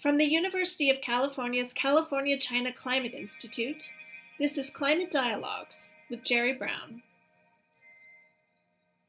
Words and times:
From 0.00 0.16
the 0.16 0.24
University 0.24 0.88
of 0.88 1.02
California's 1.02 1.74
California 1.74 2.38
China 2.38 2.72
Climate 2.72 3.12
Institute, 3.12 3.82
this 4.38 4.56
is 4.56 4.70
Climate 4.70 5.10
Dialogues 5.10 5.90
with 6.08 6.24
Jerry 6.24 6.54
Brown. 6.54 7.02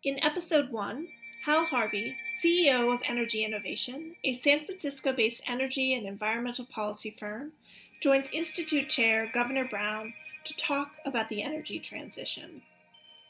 In 0.03 0.21
episode 0.21 0.69
1, 0.69 1.07
Hal 1.45 1.63
Harvey, 1.63 2.17
CEO 2.43 2.93
of 2.93 2.99
Energy 3.05 3.45
Innovation, 3.45 4.17
a 4.25 4.33
San 4.33 4.65
Francisco 4.65 5.13
based 5.13 5.41
energy 5.47 5.93
and 5.93 6.05
environmental 6.05 6.65
policy 6.65 7.15
firm, 7.17 7.53
joins 8.01 8.29
Institute 8.33 8.89
Chair 8.89 9.31
Governor 9.33 9.69
Brown 9.69 10.13
to 10.43 10.57
talk 10.57 10.89
about 11.05 11.29
the 11.29 11.41
energy 11.41 11.79
transition. 11.79 12.61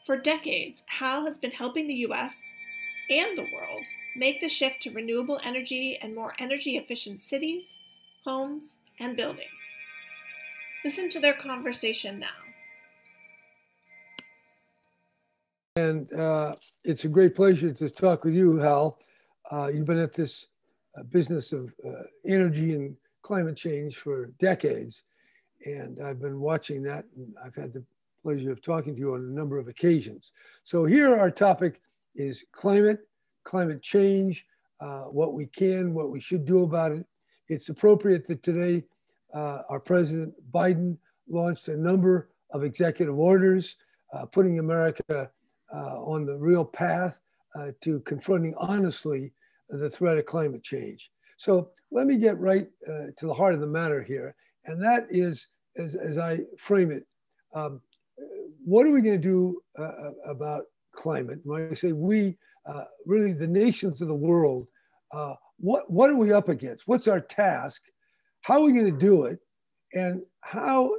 For 0.08 0.18
decades, 0.18 0.82
Hal 0.88 1.26
has 1.26 1.38
been 1.38 1.52
helping 1.52 1.86
the 1.86 1.94
U.S. 2.10 2.42
and 3.12 3.38
the 3.38 3.48
world 3.54 3.84
make 4.16 4.42
the 4.42 4.50
shift 4.50 4.82
to 4.82 4.92
renewable 4.92 5.40
energy 5.44 5.98
and 6.02 6.14
more 6.16 6.34
energy 6.40 6.78
efficient 6.78 7.22
cities, 7.22 7.78
homes, 8.26 8.78
and 9.00 9.16
buildings. 9.16 9.50
Listen 10.84 11.10
to 11.10 11.20
their 11.20 11.34
conversation 11.34 12.20
now. 12.20 12.28
And 15.76 16.12
uh, 16.14 16.56
it's 16.84 17.06
a 17.06 17.08
great 17.08 17.36
pleasure 17.36 17.72
to 17.72 17.90
talk 17.90 18.26
with 18.26 18.34
you, 18.34 18.58
Hal. 18.58 19.00
Uh, 19.52 19.68
you've 19.68 19.88
been 19.88 20.00
at 20.00 20.14
this 20.14 20.48
uh, 20.98 21.04
business 21.04 21.54
of 21.54 21.74
uh, 21.88 22.04
energy 22.26 22.74
and 22.74 22.98
climate 23.22 23.56
change 23.56 23.98
for 23.98 24.28
decades. 24.40 25.04
And 25.66 26.00
I've 26.04 26.20
been 26.20 26.40
watching 26.40 26.82
that, 26.84 27.06
and 27.16 27.34
I've 27.44 27.56
had 27.56 27.72
the 27.72 27.84
pleasure 28.24 28.52
of 28.52 28.62
talking 28.62 28.96
to 28.96 29.00
you 29.00 29.14
on 29.14 29.22
a 29.22 29.34
number 29.34 29.58
of 29.58 29.68
occasions. 29.68 30.32
So, 30.64 30.86
here 30.86 31.18
our 31.18 31.32
topic 31.32 31.82
is 32.16 32.44
climate 32.52 33.08
climate 33.44 33.82
change, 33.82 34.46
uh, 34.80 35.04
what 35.04 35.34
we 35.34 35.46
can, 35.46 35.94
what 35.94 36.10
we 36.10 36.20
should 36.20 36.46
do 36.46 36.64
about 36.64 36.92
it. 36.92 37.06
It's 37.48 37.70
appropriate 37.70 38.26
that 38.28 38.44
today 38.44 38.84
uh, 39.34 39.64
our 39.70 39.80
President 39.80 40.34
Biden 40.52 40.98
launched 41.30 41.68
a 41.68 41.78
number 41.78 42.30
of 42.52 42.64
executive 42.64 43.18
orders 43.18 43.76
uh, 44.14 44.26
putting 44.26 44.60
America 44.60 45.30
uh, 45.74 46.04
on 46.04 46.26
the 46.26 46.38
real 46.38 46.66
path 46.66 47.20
uh, 47.56 47.72
to 47.82 48.00
confronting 48.02 48.54
honestly 48.58 49.32
the 49.70 49.90
threat 49.90 50.18
of 50.18 50.26
climate 50.26 50.64
change. 50.64 51.12
So 51.38 51.70
let 51.92 52.08
me 52.08 52.18
get 52.18 52.38
right 52.40 52.68
uh, 52.88 53.08
to 53.18 53.26
the 53.26 53.34
heart 53.34 53.54
of 53.54 53.62
the 53.62 53.68
matter 53.68 54.02
here. 54.04 54.36
And 54.66 54.82
that 54.84 55.08
is, 55.10 55.48
as, 55.78 55.96
as 55.96 56.18
I 56.18 56.42
frame 56.58 56.92
it, 56.92 57.06
um, 57.54 57.82
what 58.64 58.86
are 58.86 58.92
we 58.92 59.02
going 59.02 59.20
to 59.20 59.28
do 59.28 59.62
about 60.26 60.66
climate? 60.92 61.40
When 61.44 61.70
I 61.72 61.74
say 61.74 61.94
we, 61.94 62.38
uh, 62.66 62.86
really 63.06 63.34
the 63.34 63.48
nations 63.48 64.02
of 64.02 64.08
the 64.08 64.14
world, 64.14 64.68
uh, 65.12 65.36
what, 65.58 65.90
what 65.90 66.10
are 66.10 66.16
we 66.16 66.32
up 66.32 66.50
against? 66.50 66.88
What's 66.88 67.08
our 67.08 67.20
task? 67.20 67.84
How 68.42 68.56
are 68.56 68.64
we 68.64 68.72
going 68.72 68.92
to 68.92 68.92
do 68.92 69.26
it? 69.26 69.40
And 69.94 70.22
how 70.42 70.96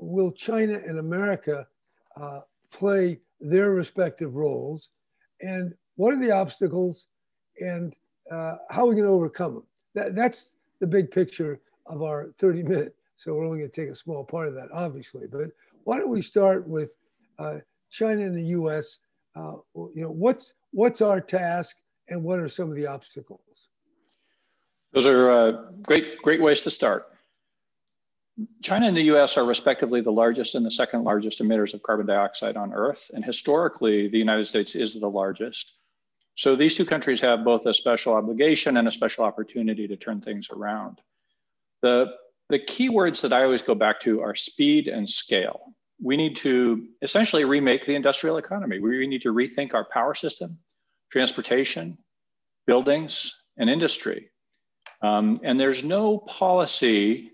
will 0.00 0.30
China 0.32 0.74
and 0.74 0.98
America 0.98 1.66
uh, 2.20 2.40
play 2.70 3.20
their 3.40 3.70
respective 3.70 4.34
roles? 4.34 4.90
And 5.40 5.74
what 5.96 6.14
are 6.14 6.20
the 6.20 6.30
obstacles? 6.30 7.06
And 7.60 7.94
uh, 8.30 8.56
how 8.70 8.84
are 8.84 8.88
we 8.88 8.94
going 8.94 9.06
to 9.06 9.12
overcome 9.12 9.54
them? 9.54 9.66
That, 9.94 10.14
that's 10.14 10.56
the 10.80 10.86
big 10.86 11.10
picture 11.10 11.60
of 11.86 12.02
our 12.02 12.32
30 12.38 12.62
minute. 12.62 12.94
So 13.16 13.34
we're 13.34 13.46
only 13.46 13.58
going 13.58 13.70
to 13.70 13.80
take 13.80 13.90
a 13.90 13.96
small 13.96 14.24
part 14.24 14.48
of 14.48 14.54
that, 14.54 14.68
obviously. 14.72 15.26
But 15.30 15.48
why 15.84 15.98
don't 15.98 16.10
we 16.10 16.22
start 16.22 16.68
with 16.68 16.94
uh, 17.38 17.56
China 17.90 18.22
and 18.22 18.36
the 18.36 18.44
U.S. 18.44 18.98
Uh, 19.34 19.54
you 19.74 20.02
know, 20.02 20.10
what's 20.10 20.54
what's 20.72 21.00
our 21.00 21.20
task 21.20 21.76
and 22.08 22.22
what 22.22 22.38
are 22.38 22.48
some 22.48 22.70
of 22.70 22.76
the 22.76 22.86
obstacles? 22.86 23.40
Those 24.92 25.06
are 25.06 25.30
uh, 25.30 25.52
great, 25.82 26.18
great 26.22 26.40
ways 26.40 26.62
to 26.62 26.70
start. 26.70 27.06
China 28.62 28.86
and 28.86 28.96
the 28.96 29.02
US 29.14 29.36
are 29.36 29.44
respectively 29.44 30.00
the 30.00 30.12
largest 30.12 30.54
and 30.54 30.64
the 30.64 30.70
second 30.70 31.04
largest 31.04 31.42
emitters 31.42 31.74
of 31.74 31.82
carbon 31.82 32.06
dioxide 32.06 32.56
on 32.56 32.72
Earth. 32.72 33.10
And 33.12 33.24
historically, 33.24 34.08
the 34.08 34.18
United 34.18 34.46
States 34.46 34.74
is 34.74 34.94
the 34.94 35.10
largest. 35.10 35.74
So 36.36 36.54
these 36.54 36.76
two 36.76 36.84
countries 36.84 37.20
have 37.20 37.44
both 37.44 37.66
a 37.66 37.74
special 37.74 38.14
obligation 38.14 38.76
and 38.76 38.86
a 38.86 38.92
special 38.92 39.24
opportunity 39.24 39.88
to 39.88 39.96
turn 39.96 40.20
things 40.20 40.48
around. 40.50 41.00
The, 41.82 42.12
the 42.48 42.60
key 42.60 42.88
words 42.88 43.22
that 43.22 43.32
I 43.32 43.42
always 43.42 43.62
go 43.62 43.74
back 43.74 44.00
to 44.02 44.20
are 44.20 44.36
speed 44.36 44.86
and 44.86 45.10
scale 45.10 45.74
we 46.02 46.16
need 46.16 46.36
to 46.38 46.86
essentially 47.02 47.44
remake 47.44 47.84
the 47.84 47.94
industrial 47.94 48.38
economy. 48.38 48.78
We 48.78 49.06
need 49.06 49.22
to 49.22 49.32
rethink 49.32 49.74
our 49.74 49.84
power 49.84 50.14
system, 50.14 50.58
transportation, 51.10 51.98
buildings, 52.66 53.34
and 53.56 53.68
industry. 53.68 54.30
Um, 55.02 55.40
and 55.42 55.58
there's 55.58 55.82
no 55.82 56.18
policy 56.18 57.32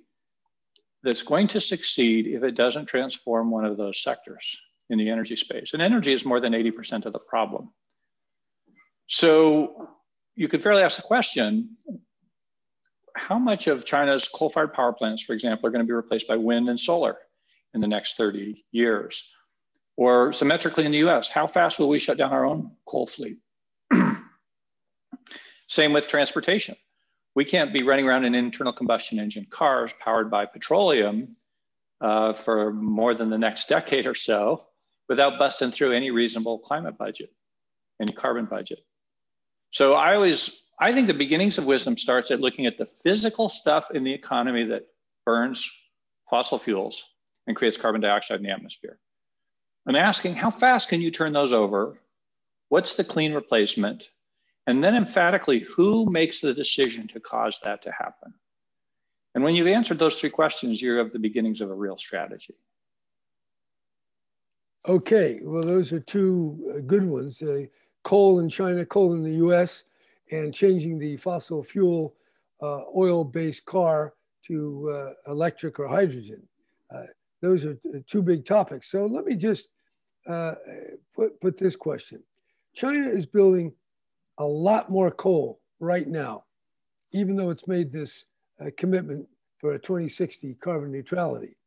that's 1.03 1.23
going 1.23 1.49
to 1.49 1.61
succeed 1.61 2.27
if 2.27 2.43
it 2.43 2.57
doesn't 2.57 2.87
transform 2.87 3.51
one 3.51 3.65
of 3.65 3.77
those 3.77 4.03
sectors 4.03 4.59
in 4.91 4.99
the 4.99 5.11
energy 5.11 5.37
space. 5.37 5.73
And 5.73 5.83
energy 5.83 6.13
is 6.13 6.25
more 6.25 6.41
than 6.41 6.53
80% 6.53 7.05
of 7.05 7.13
the 7.13 7.19
problem. 7.19 7.71
So 9.07 9.89
you 10.35 10.49
could 10.49 10.63
fairly 10.63 10.83
ask 10.83 10.97
the 10.97 11.03
question, 11.03 11.77
how 13.15 13.39
much 13.39 13.67
of 13.67 13.85
China's 13.85 14.29
coal-fired 14.29 14.73
power 14.73 14.93
plants, 14.93 15.23
for 15.23 15.35
example, 15.35 15.67
are 15.67 15.71
going 15.71 15.85
to 15.85 15.87
be 15.87 15.93
replaced 15.93 16.27
by 16.27 16.37
wind 16.37 16.69
and 16.69 16.81
solar? 16.81 17.19
In 17.75 17.81
the 17.81 17.89
next 17.89 18.17
30 18.17 18.65
years? 18.73 19.29
Or 19.97 20.33
symmetrically 20.33 20.85
in 20.85 20.93
the 20.93 21.09
US, 21.09 21.29
how 21.29 21.47
fast 21.47 21.79
will 21.79 21.89
we 21.89 21.99
shut 21.99 22.17
down 22.17 22.33
our 22.33 22.45
own 22.45 22.73
coal 22.87 23.07
fleet? 23.07 23.39
Same 25.69 25.93
with 25.93 26.07
transportation. 26.07 26.77
We 27.35 27.45
can't 27.45 27.73
be 27.73 27.85
running 27.85 28.07
around 28.07 28.25
in 28.25 28.35
internal 28.35 28.73
combustion 28.73 29.19
engine 29.19 29.47
cars 29.51 29.93
powered 30.01 30.31
by 30.31 30.47
petroleum 30.47 31.35
uh, 32.01 32.33
for 32.33 32.73
more 32.73 33.15
than 33.15 33.31
the 33.31 33.39
next 33.39 33.69
decade 33.69 34.07
or 34.07 34.15
so 34.15 34.65
without 35.09 35.39
busting 35.39 35.71
through 35.71 35.93
any 35.93 36.11
reasonable 36.11 36.59
climate 36.59 36.97
budget, 36.97 37.31
any 38.01 38.13
carbon 38.13 38.47
budget. 38.47 38.79
So 39.71 39.95
I 39.95 40.15
always, 40.15 40.63
I 40.79 40.93
think 40.93 41.09
the 41.09 41.15
beginnings 41.15 41.59
of 41.59 41.67
wisdom 41.67 41.97
starts 41.97 42.31
at 42.31 42.41
looking 42.41 42.67
at 42.67 42.79
the 42.79 42.87
physical 42.87 43.49
stuff 43.49 43.91
in 43.91 44.05
the 44.05 44.13
economy 44.13 44.65
that 44.67 44.87
burns 45.27 45.69
fossil 46.31 46.59
fuels 46.59 47.03
and 47.47 47.57
creates 47.57 47.77
carbon 47.77 48.01
dioxide 48.01 48.39
in 48.39 48.45
the 48.45 48.51
atmosphere. 48.51 48.99
I'm 49.87 49.97
asking 49.97 50.35
how 50.35 50.51
fast 50.51 50.89
can 50.89 51.01
you 51.01 51.11
turn 51.11 51.33
those 51.33 51.53
over? 51.53 51.99
What's 52.69 52.97
the 52.97 53.05
clean 53.05 53.35
replacement? 53.35 54.09
And 54.67 54.83
then 54.83 54.95
emphatically, 54.95 55.61
who 55.61 56.11
makes 56.11 56.41
the 56.41 56.55
decision 56.55 57.07
to 57.09 57.21
cause 57.21 57.61
that 57.65 57.83
to 57.83 57.93
happen? 57.93 58.33
And 59.35 59.45
when 59.45 59.55
you've 59.55 59.67
answered 59.67 59.99
those 59.99 60.19
three 60.19 60.31
questions, 60.31 60.81
you 60.81 60.95
have 60.95 61.13
the 61.13 61.19
beginnings 61.19 61.61
of 61.61 61.71
a 61.71 61.75
real 61.75 61.99
strategy. 61.99 62.55
Okay, 64.89 65.41
well, 65.43 65.63
those 65.63 65.93
are 65.93 66.01
two 66.01 66.75
uh, 66.75 66.81
good 66.81 67.05
ones 67.05 67.43
uh, 67.43 67.63
coal 68.05 68.41
in 68.41 68.49
China, 68.49 68.85
coal 68.85 69.15
in 69.15 69.23
the 69.23 69.37
US, 69.47 69.85
and 70.31 70.55
changing 70.55 70.99
the 70.99 71.17
fossil 71.17 71.63
fuel 71.63 72.15
uh, 72.63 72.83
oil 72.97 73.25
based 73.25 73.65
car 73.65 74.15
to 74.47 74.91
uh, 74.91 75.31
electric 75.31 75.79
or 75.79 75.89
hydrogen. 75.89 76.43
Those 77.45 77.67
are 77.67 77.77
two 78.07 78.23
big 78.23 78.47
topics. 78.47 78.91
So 78.91 79.05
let 79.05 79.27
me 79.27 79.37
just 79.37 79.69
uh, 80.27 80.55
put, 81.15 81.39
put 81.43 81.59
this 81.59 81.77
question. 81.77 82.23
China 82.75 83.07
is 83.07 83.27
building 83.27 83.75
a 84.39 84.45
lot 84.45 84.91
more 84.91 85.11
coal 85.11 85.61
right 85.79 86.09
now, 86.09 86.45
even 87.13 87.37
though 87.37 87.51
it's 87.51 87.69
made 87.69 87.93
this 87.93 88.25
uh, 88.63 88.71
commitment 88.79 89.27
for 89.59 89.75
a 89.75 89.79
2060 89.79 90.55
carbon 90.55 90.91
neutrality. 90.91 91.59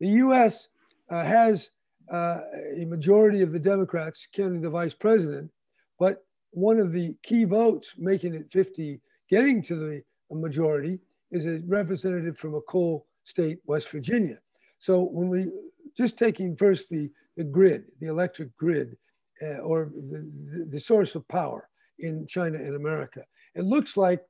The 0.00 0.08
US 0.24 0.68
uh, 1.10 1.22
has 1.22 1.70
uh, 2.10 2.40
a 2.74 2.86
majority 2.86 3.42
of 3.42 3.52
the 3.52 3.58
Democrats, 3.58 4.26
counting 4.34 4.62
the 4.62 4.70
vice 4.70 4.94
president, 4.94 5.50
but 5.98 6.24
one 6.52 6.78
of 6.78 6.92
the 6.92 7.14
key 7.22 7.44
votes 7.44 7.92
making 7.98 8.32
it 8.32 8.50
50, 8.50 9.02
getting 9.28 9.62
to 9.64 9.76
the 9.76 10.02
majority, 10.34 10.98
is 11.30 11.44
a 11.44 11.60
representative 11.66 12.38
from 12.38 12.54
a 12.54 12.60
coal 12.62 13.06
state, 13.24 13.58
West 13.66 13.90
Virginia. 13.90 14.38
So 14.86 15.00
when 15.02 15.28
we 15.28 15.50
just 15.96 16.16
taking 16.16 16.54
first 16.54 16.88
the, 16.90 17.10
the 17.36 17.42
grid, 17.42 17.86
the 18.00 18.06
electric 18.06 18.56
grid, 18.56 18.96
uh, 19.42 19.58
or 19.58 19.86
the, 19.86 20.64
the, 20.70 20.78
source 20.78 21.16
of 21.16 21.26
power 21.26 21.68
in 21.98 22.24
China 22.28 22.56
and 22.58 22.76
America, 22.76 23.24
it 23.56 23.64
looks 23.64 23.96
like 23.96 24.22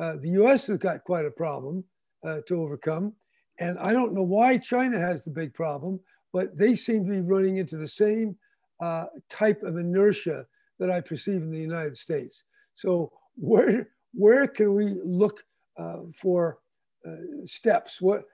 uh, 0.00 0.16
the 0.20 0.30
US 0.30 0.66
has 0.66 0.78
got 0.78 1.04
quite 1.04 1.26
a 1.26 1.30
problem 1.30 1.84
uh, 2.26 2.38
to 2.48 2.60
overcome. 2.60 3.12
And 3.60 3.78
I 3.78 3.92
don't 3.92 4.12
know 4.12 4.24
why 4.24 4.58
China 4.58 4.98
has 4.98 5.22
the 5.22 5.30
big 5.30 5.54
problem, 5.54 6.00
but 6.32 6.58
they 6.58 6.74
seem 6.74 7.04
to 7.04 7.12
be 7.12 7.20
running 7.20 7.58
into 7.58 7.76
the 7.76 7.86
same 7.86 8.36
uh, 8.82 9.04
type 9.28 9.62
of 9.62 9.76
inertia 9.76 10.44
that 10.80 10.90
I 10.90 11.00
perceive 11.00 11.40
in 11.40 11.52
the 11.52 11.66
United 11.72 11.96
States. 11.96 12.42
So 12.74 13.12
where, 13.36 13.90
where 14.12 14.48
can 14.48 14.74
we 14.74 14.86
look 15.04 15.44
uh, 15.78 15.98
for 16.20 16.58
uh, 17.06 17.44
steps? 17.44 18.00
What, 18.00 18.24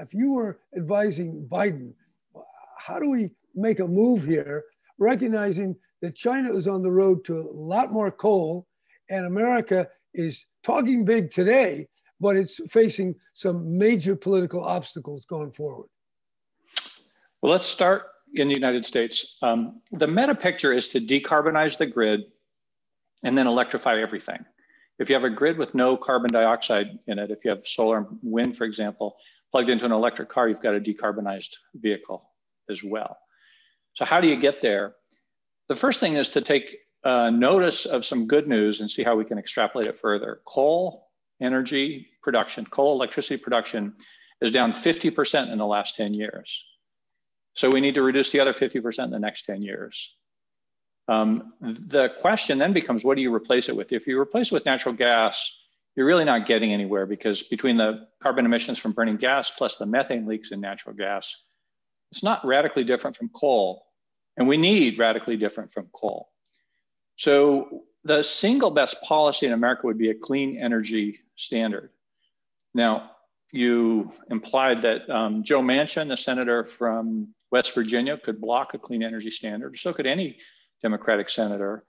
if 0.00 0.14
you 0.14 0.32
were 0.32 0.60
advising 0.76 1.46
Biden, 1.50 1.92
how 2.78 2.98
do 2.98 3.10
we 3.10 3.30
make 3.54 3.80
a 3.80 3.86
move 3.86 4.24
here, 4.24 4.64
recognizing 4.98 5.76
that 6.02 6.16
China 6.16 6.54
is 6.56 6.66
on 6.66 6.82
the 6.82 6.90
road 6.90 7.24
to 7.24 7.40
a 7.40 7.52
lot 7.52 7.92
more 7.92 8.10
coal 8.10 8.66
and 9.08 9.26
America 9.26 9.88
is 10.14 10.46
talking 10.62 11.04
big 11.04 11.30
today, 11.30 11.88
but 12.20 12.36
it's 12.36 12.60
facing 12.70 13.14
some 13.34 13.76
major 13.76 14.16
political 14.16 14.64
obstacles 14.64 15.26
going 15.26 15.52
forward. 15.52 15.88
Well, 17.42 17.52
let's 17.52 17.66
start 17.66 18.04
in 18.34 18.48
the 18.48 18.54
United 18.54 18.86
States. 18.86 19.38
Um, 19.42 19.80
the 19.92 20.06
meta 20.06 20.34
picture 20.34 20.72
is 20.72 20.88
to 20.88 21.00
decarbonize 21.00 21.76
the 21.76 21.86
grid 21.86 22.20
and 23.22 23.36
then 23.36 23.46
electrify 23.46 24.00
everything. 24.00 24.44
If 24.98 25.08
you 25.08 25.14
have 25.14 25.24
a 25.24 25.30
grid 25.30 25.56
with 25.56 25.74
no 25.74 25.96
carbon 25.96 26.30
dioxide 26.30 26.98
in 27.06 27.18
it, 27.18 27.30
if 27.30 27.44
you 27.44 27.50
have 27.50 27.66
solar 27.66 27.98
and 27.98 28.18
wind, 28.22 28.56
for 28.56 28.64
example, 28.64 29.16
plugged 29.52 29.70
into 29.70 29.84
an 29.84 29.92
electric 29.92 30.28
car, 30.28 30.48
you've 30.48 30.60
got 30.60 30.74
a 30.74 30.80
decarbonized 30.80 31.56
vehicle 31.74 32.28
as 32.68 32.82
well. 32.82 33.18
So 33.94 34.04
how 34.04 34.20
do 34.20 34.28
you 34.28 34.36
get 34.36 34.60
there? 34.60 34.94
The 35.68 35.74
first 35.74 36.00
thing 36.00 36.16
is 36.16 36.30
to 36.30 36.40
take 36.40 36.76
uh, 37.04 37.30
notice 37.30 37.86
of 37.86 38.04
some 38.04 38.26
good 38.26 38.46
news 38.46 38.80
and 38.80 38.90
see 38.90 39.02
how 39.02 39.16
we 39.16 39.24
can 39.24 39.38
extrapolate 39.38 39.86
it 39.86 39.96
further. 39.96 40.40
Coal 40.44 41.08
energy 41.40 42.08
production, 42.22 42.66
coal 42.66 42.94
electricity 42.94 43.36
production 43.36 43.94
is 44.40 44.50
down 44.50 44.72
50% 44.72 45.50
in 45.50 45.58
the 45.58 45.66
last 45.66 45.96
10 45.96 46.14
years. 46.14 46.64
So 47.54 47.70
we 47.70 47.80
need 47.80 47.94
to 47.94 48.02
reduce 48.02 48.30
the 48.30 48.40
other 48.40 48.52
50% 48.52 49.04
in 49.04 49.10
the 49.10 49.18
next 49.18 49.42
10 49.42 49.62
years. 49.62 50.14
Um, 51.08 51.54
the 51.60 52.10
question 52.20 52.58
then 52.58 52.72
becomes, 52.72 53.04
what 53.04 53.16
do 53.16 53.22
you 53.22 53.34
replace 53.34 53.68
it 53.68 53.76
with? 53.76 53.92
If 53.92 54.06
you 54.06 54.18
replace 54.18 54.52
it 54.52 54.54
with 54.54 54.64
natural 54.64 54.94
gas, 54.94 55.58
you're 56.00 56.06
really 56.06 56.24
not 56.24 56.46
getting 56.46 56.72
anywhere 56.72 57.04
because 57.04 57.42
between 57.42 57.76
the 57.76 58.08
carbon 58.22 58.46
emissions 58.46 58.78
from 58.78 58.92
burning 58.92 59.18
gas 59.18 59.50
plus 59.50 59.76
the 59.76 59.84
methane 59.84 60.24
leaks 60.24 60.50
in 60.50 60.58
natural 60.58 60.96
gas, 60.96 61.36
it's 62.10 62.22
not 62.22 62.42
radically 62.42 62.84
different 62.84 63.18
from 63.18 63.28
coal. 63.28 63.84
And 64.38 64.48
we 64.48 64.56
need 64.56 64.98
radically 64.98 65.36
different 65.36 65.70
from 65.70 65.90
coal. 65.92 66.30
So 67.16 67.82
the 68.02 68.22
single 68.22 68.70
best 68.70 69.02
policy 69.02 69.44
in 69.44 69.52
America 69.52 69.82
would 69.88 69.98
be 69.98 70.08
a 70.08 70.14
clean 70.14 70.56
energy 70.56 71.20
standard. 71.36 71.90
Now, 72.72 73.10
you 73.52 74.10
implied 74.30 74.80
that 74.80 75.06
um, 75.10 75.44
Joe 75.44 75.60
Manchin, 75.60 76.08
the 76.08 76.16
senator 76.16 76.64
from 76.64 77.34
West 77.50 77.74
Virginia, 77.74 78.16
could 78.16 78.40
block 78.40 78.72
a 78.72 78.78
clean 78.78 79.02
energy 79.02 79.30
standard. 79.30 79.78
So 79.78 79.92
could 79.92 80.06
any 80.06 80.38
Democratic 80.80 81.28
senator. 81.28 81.84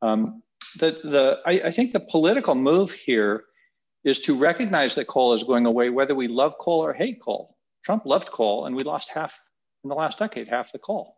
Um, 0.00 0.44
the, 0.78 0.92
the, 0.92 1.40
I, 1.44 1.66
I 1.66 1.70
think 1.72 1.90
the 1.90 1.98
political 1.98 2.54
move 2.54 2.92
here 2.92 3.46
is 4.04 4.20
to 4.20 4.36
recognize 4.36 4.94
that 4.94 5.06
coal 5.06 5.32
is 5.32 5.42
going 5.42 5.66
away, 5.66 5.90
whether 5.90 6.14
we 6.14 6.28
love 6.28 6.56
coal 6.58 6.84
or 6.84 6.92
hate 6.92 7.20
coal. 7.20 7.56
Trump 7.84 8.06
loved 8.06 8.30
coal, 8.30 8.66
and 8.66 8.76
we 8.76 8.82
lost 8.82 9.10
half 9.10 9.38
in 9.84 9.88
the 9.88 9.94
last 9.94 10.18
decade, 10.18 10.48
half 10.48 10.72
the 10.72 10.78
coal. 10.78 11.16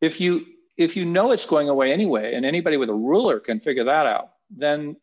If 0.00 0.20
you 0.20 0.46
if 0.76 0.96
you 0.96 1.04
know 1.04 1.30
it's 1.30 1.46
going 1.46 1.68
away 1.68 1.92
anyway, 1.92 2.34
and 2.34 2.44
anybody 2.44 2.76
with 2.76 2.88
a 2.90 2.94
ruler 2.94 3.38
can 3.38 3.60
figure 3.60 3.84
that 3.84 4.06
out, 4.06 4.30
then 4.50 4.96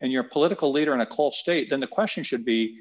and 0.00 0.10
you're 0.10 0.24
a 0.24 0.28
political 0.28 0.72
leader 0.72 0.94
in 0.94 1.00
a 1.00 1.06
coal 1.06 1.30
state, 1.30 1.70
then 1.70 1.78
the 1.78 1.86
question 1.86 2.24
should 2.24 2.44
be, 2.44 2.80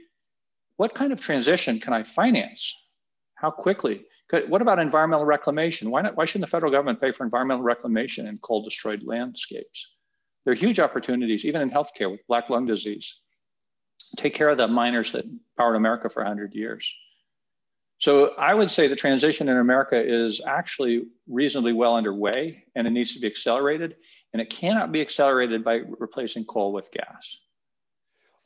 what 0.77 0.95
kind 0.95 1.13
of 1.13 1.21
transition 1.21 1.79
can 1.79 1.93
I 1.93 2.01
finance? 2.03 2.87
How 3.35 3.51
quickly? 3.51 4.05
What 4.47 4.61
about 4.61 4.79
environmental 4.79 5.25
reclamation? 5.25 5.91
Why, 5.91 6.01
not, 6.01 6.17
why 6.17 6.25
shouldn't 6.25 6.47
the 6.47 6.51
federal 6.51 6.71
government 6.71 6.99
pay 6.99 7.11
for 7.11 7.23
environmental 7.23 7.63
reclamation 7.63 8.27
in 8.27 8.39
coal 8.39 8.63
destroyed 8.63 9.03
landscapes? 9.03 9.97
There 10.43 10.51
are 10.51 10.55
huge 10.55 10.79
opportunities, 10.79 11.45
even 11.45 11.61
in 11.61 11.69
healthcare 11.69 12.09
with 12.09 12.25
black 12.27 12.49
lung 12.49 12.65
disease. 12.65 13.21
Take 14.17 14.33
care 14.33 14.49
of 14.49 14.57
the 14.57 14.67
miners 14.67 15.11
that 15.13 15.25
powered 15.57 15.75
America 15.75 16.09
for 16.09 16.21
100 16.21 16.53
years. 16.53 16.93
So 17.97 18.33
I 18.35 18.55
would 18.55 18.71
say 18.71 18.87
the 18.87 18.95
transition 18.95 19.47
in 19.47 19.57
America 19.57 20.01
is 20.01 20.41
actually 20.45 21.05
reasonably 21.27 21.73
well 21.73 21.95
underway 21.95 22.63
and 22.75 22.87
it 22.87 22.91
needs 22.91 23.13
to 23.13 23.19
be 23.19 23.27
accelerated. 23.27 23.95
And 24.33 24.41
it 24.41 24.49
cannot 24.49 24.91
be 24.91 25.01
accelerated 25.01 25.63
by 25.63 25.81
replacing 25.99 26.45
coal 26.45 26.73
with 26.73 26.91
gas. 26.91 27.37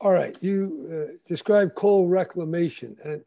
All 0.02 0.12
right, 0.12 0.36
you 0.42 0.90
uh, 0.92 1.14
described 1.26 1.76
coal 1.76 2.08
reclamation, 2.08 2.98
and 3.04 3.24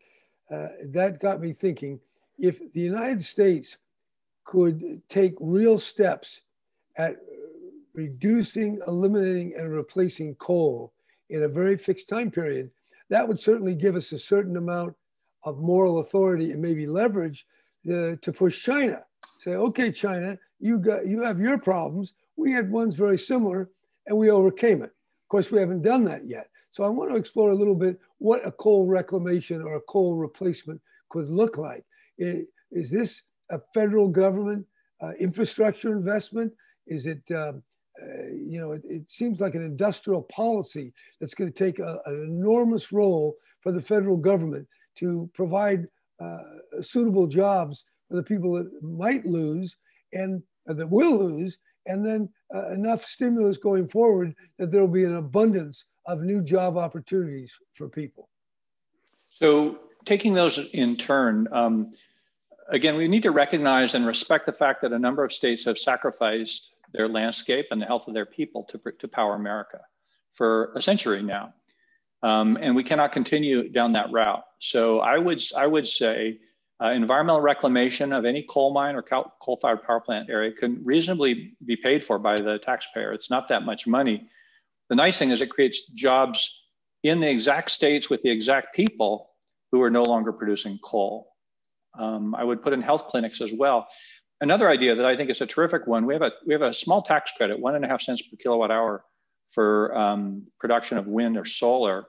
uh, 0.50 0.68
that 0.92 1.18
got 1.18 1.40
me 1.40 1.54
thinking 1.54 1.98
if 2.38 2.72
the 2.72 2.80
United 2.80 3.24
States 3.24 3.78
could 4.44 5.00
take 5.08 5.34
real 5.40 5.78
steps 5.78 6.42
at 6.96 7.16
reducing, 7.94 8.80
eliminating, 8.86 9.54
and 9.56 9.72
replacing 9.72 10.34
coal 10.34 10.92
in 11.30 11.42
a 11.42 11.48
very 11.48 11.76
fixed 11.76 12.08
time 12.08 12.30
period, 12.30 12.70
that 13.10 13.26
would 13.26 13.40
certainly 13.40 13.74
give 13.74 13.96
us 13.96 14.12
a 14.12 14.18
certain 14.18 14.56
amount 14.56 14.94
of 15.44 15.58
moral 15.58 15.98
authority 15.98 16.52
and 16.52 16.60
maybe 16.60 16.86
leverage 16.86 17.46
uh, 17.88 18.16
to 18.20 18.32
push 18.32 18.62
China. 18.62 19.02
Say, 19.38 19.52
okay, 19.52 19.92
China, 19.92 20.38
you 20.58 20.78
got 20.78 21.06
you 21.06 21.22
have 21.22 21.40
your 21.40 21.58
problems. 21.58 22.14
We 22.36 22.52
had 22.52 22.70
ones 22.70 22.94
very 22.94 23.18
similar, 23.18 23.70
and 24.06 24.16
we 24.16 24.30
overcame 24.30 24.82
it. 24.82 24.90
Of 24.90 25.28
course, 25.28 25.50
we 25.50 25.60
haven't 25.60 25.82
done 25.82 26.04
that 26.04 26.26
yet. 26.26 26.48
So 26.70 26.84
I 26.84 26.88
want 26.88 27.10
to 27.10 27.16
explore 27.16 27.50
a 27.50 27.54
little 27.54 27.74
bit 27.74 27.98
what 28.18 28.46
a 28.46 28.52
coal 28.52 28.86
reclamation 28.86 29.62
or 29.62 29.76
a 29.76 29.80
coal 29.82 30.16
replacement 30.16 30.80
could 31.08 31.28
look 31.28 31.58
like. 31.58 31.84
Is 32.18 32.90
this 32.90 33.22
a 33.50 33.60
federal 33.72 34.08
government 34.08 34.66
uh, 35.00 35.12
infrastructure 35.18 35.92
investment? 35.92 36.52
Is 36.86 37.06
it, 37.06 37.22
um, 37.30 37.62
uh, 38.02 38.26
you 38.28 38.60
know, 38.60 38.72
it, 38.72 38.82
it, 38.88 39.10
seems 39.10 39.40
like 39.40 39.54
an 39.54 39.64
industrial 39.64 40.22
policy 40.22 40.92
that's 41.20 41.34
going 41.34 41.52
to 41.52 41.58
take 41.58 41.78
a, 41.78 42.00
an 42.06 42.22
enormous 42.22 42.92
role 42.92 43.36
for 43.60 43.72
the 43.72 43.80
federal 43.80 44.16
government 44.16 44.66
to 44.96 45.28
provide 45.34 45.86
uh, 46.20 46.38
suitable 46.80 47.26
jobs 47.26 47.84
for 48.08 48.16
the 48.16 48.22
people 48.22 48.52
that 48.52 48.70
might 48.82 49.24
lose 49.26 49.76
and 50.12 50.42
uh, 50.68 50.74
that 50.74 50.88
will 50.88 51.18
lose, 51.18 51.58
and 51.86 52.04
then 52.04 52.28
uh, 52.54 52.70
enough 52.72 53.04
stimulus 53.04 53.56
going 53.56 53.88
forward 53.88 54.34
that 54.58 54.70
there 54.70 54.80
will 54.80 54.88
be 54.88 55.04
an 55.04 55.16
abundance 55.16 55.84
of 56.06 56.20
new 56.20 56.42
job 56.42 56.76
opportunities 56.76 57.52
for 57.74 57.88
people. 57.88 58.28
So, 59.30 59.78
taking 60.04 60.32
those 60.32 60.58
in 60.72 60.96
turn, 60.96 61.48
um, 61.52 61.92
again, 62.70 62.96
we 62.96 63.08
need 63.08 63.22
to 63.24 63.30
recognize 63.30 63.94
and 63.94 64.06
respect 64.06 64.46
the 64.46 64.52
fact 64.52 64.82
that 64.82 64.92
a 64.92 64.98
number 64.98 65.24
of 65.24 65.32
states 65.32 65.64
have 65.66 65.78
sacrificed 65.78 66.70
their 66.92 67.08
landscape 67.08 67.66
and 67.70 67.80
the 67.80 67.86
health 67.86 68.08
of 68.08 68.14
their 68.14 68.26
people 68.26 68.66
to, 68.70 68.80
to 68.98 69.08
power 69.08 69.34
America 69.34 69.80
for 70.32 70.72
a 70.74 70.82
century 70.82 71.22
now. 71.22 71.54
Um, 72.22 72.58
and 72.60 72.74
we 72.74 72.82
cannot 72.82 73.12
continue 73.12 73.68
down 73.68 73.92
that 73.92 74.10
route. 74.10 74.42
So 74.58 75.00
I 75.00 75.18
would, 75.18 75.40
I 75.56 75.66
would 75.66 75.86
say 75.86 76.38
uh, 76.82 76.90
environmental 76.90 77.40
reclamation 77.40 78.12
of 78.12 78.24
any 78.24 78.44
coal 78.48 78.72
mine 78.72 78.94
or 78.96 79.02
coal-fired 79.02 79.82
power 79.82 80.00
plant 80.00 80.30
area 80.30 80.52
can 80.52 80.82
reasonably 80.84 81.56
be 81.64 81.76
paid 81.76 82.04
for 82.04 82.18
by 82.18 82.36
the 82.36 82.58
taxpayer. 82.58 83.12
It's 83.12 83.30
not 83.30 83.48
that 83.48 83.64
much 83.64 83.86
money. 83.86 84.28
The 84.88 84.96
nice 84.96 85.18
thing 85.18 85.30
is 85.30 85.40
it 85.40 85.50
creates 85.50 85.86
jobs 85.88 86.64
in 87.02 87.20
the 87.20 87.28
exact 87.28 87.70
states 87.70 88.08
with 88.08 88.22
the 88.22 88.30
exact 88.30 88.74
people 88.74 89.30
who 89.70 89.82
are 89.82 89.90
no 89.90 90.02
longer 90.02 90.32
producing 90.32 90.78
coal. 90.82 91.28
Um, 91.98 92.34
I 92.34 92.44
would 92.44 92.62
put 92.62 92.72
in 92.72 92.82
health 92.82 93.08
clinics 93.08 93.40
as 93.40 93.52
well. 93.52 93.88
Another 94.40 94.68
idea 94.68 94.94
that 94.94 95.04
I 95.04 95.16
think 95.16 95.30
is 95.30 95.40
a 95.40 95.46
terrific 95.46 95.86
one, 95.86 96.06
we 96.06 96.14
have 96.14 96.22
a, 96.22 96.32
we 96.46 96.54
have 96.54 96.62
a 96.62 96.72
small 96.72 97.02
tax 97.02 97.32
credit, 97.36 97.58
one 97.58 97.74
and 97.74 97.84
a 97.84 97.88
half 97.88 98.00
cents 98.00 98.22
per 98.22 98.36
kilowatt 98.36 98.70
hour 98.70 99.04
for 99.48 99.96
um, 99.96 100.46
production 100.60 100.98
of 100.98 101.06
wind 101.06 101.36
or 101.36 101.44
solar. 101.44 102.04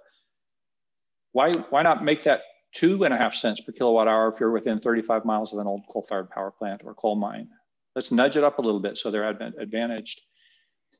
Why, 1.32 1.54
why 1.70 1.82
not 1.82 2.04
make 2.04 2.24
that 2.24 2.42
two 2.74 3.04
and 3.04 3.14
a 3.14 3.18
half 3.18 3.34
cents 3.34 3.62
per 3.62 3.72
kilowatt 3.72 4.08
hour 4.08 4.28
if 4.28 4.40
you're 4.40 4.52
within 4.52 4.80
35 4.80 5.26
miles 5.26 5.54
of 5.54 5.60
an 5.60 5.68
old 5.68 5.82
coal-fired 5.90 6.30
power 6.30 6.52
plant 6.52 6.82
or 6.84 6.94
coal 6.94 7.16
mine? 7.16 7.50
Let's 7.96 8.12
nudge 8.12 8.38
it 8.38 8.44
up 8.44 8.60
a 8.60 8.62
little 8.62 8.80
bit 8.80 8.98
so 8.98 9.10
they're 9.10 9.28
advantaged. 9.28 10.22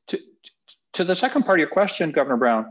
To, 0.08 0.18
to 0.94 1.04
the 1.04 1.14
second 1.14 1.44
part 1.44 1.60
of 1.60 1.60
your 1.60 1.68
question, 1.68 2.10
Governor 2.10 2.38
Brown, 2.38 2.66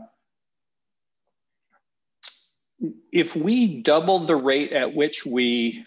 if 3.12 3.34
we 3.34 3.82
doubled 3.82 4.26
the 4.26 4.36
rate 4.36 4.72
at 4.72 4.94
which 4.94 5.24
we 5.24 5.84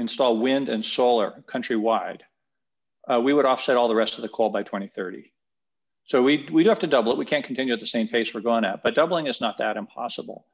install 0.00 0.38
wind 0.38 0.68
and 0.68 0.84
solar 0.84 1.44
countrywide, 1.46 2.20
uh, 3.08 3.20
we 3.20 3.32
would 3.32 3.44
offset 3.44 3.76
all 3.76 3.88
the 3.88 3.94
rest 3.94 4.16
of 4.16 4.22
the 4.22 4.28
coal 4.28 4.50
by 4.50 4.62
2030. 4.62 5.32
So 6.04 6.22
we, 6.22 6.48
we 6.50 6.64
do 6.64 6.68
have 6.70 6.80
to 6.80 6.86
double 6.86 7.12
it. 7.12 7.18
We 7.18 7.24
can't 7.24 7.44
continue 7.44 7.72
at 7.72 7.80
the 7.80 7.86
same 7.86 8.08
pace 8.08 8.34
we're 8.34 8.40
going 8.40 8.64
at, 8.64 8.82
but 8.82 8.94
doubling 8.94 9.26
is 9.26 9.40
not 9.40 9.58
that 9.58 9.76
impossible. 9.76 10.46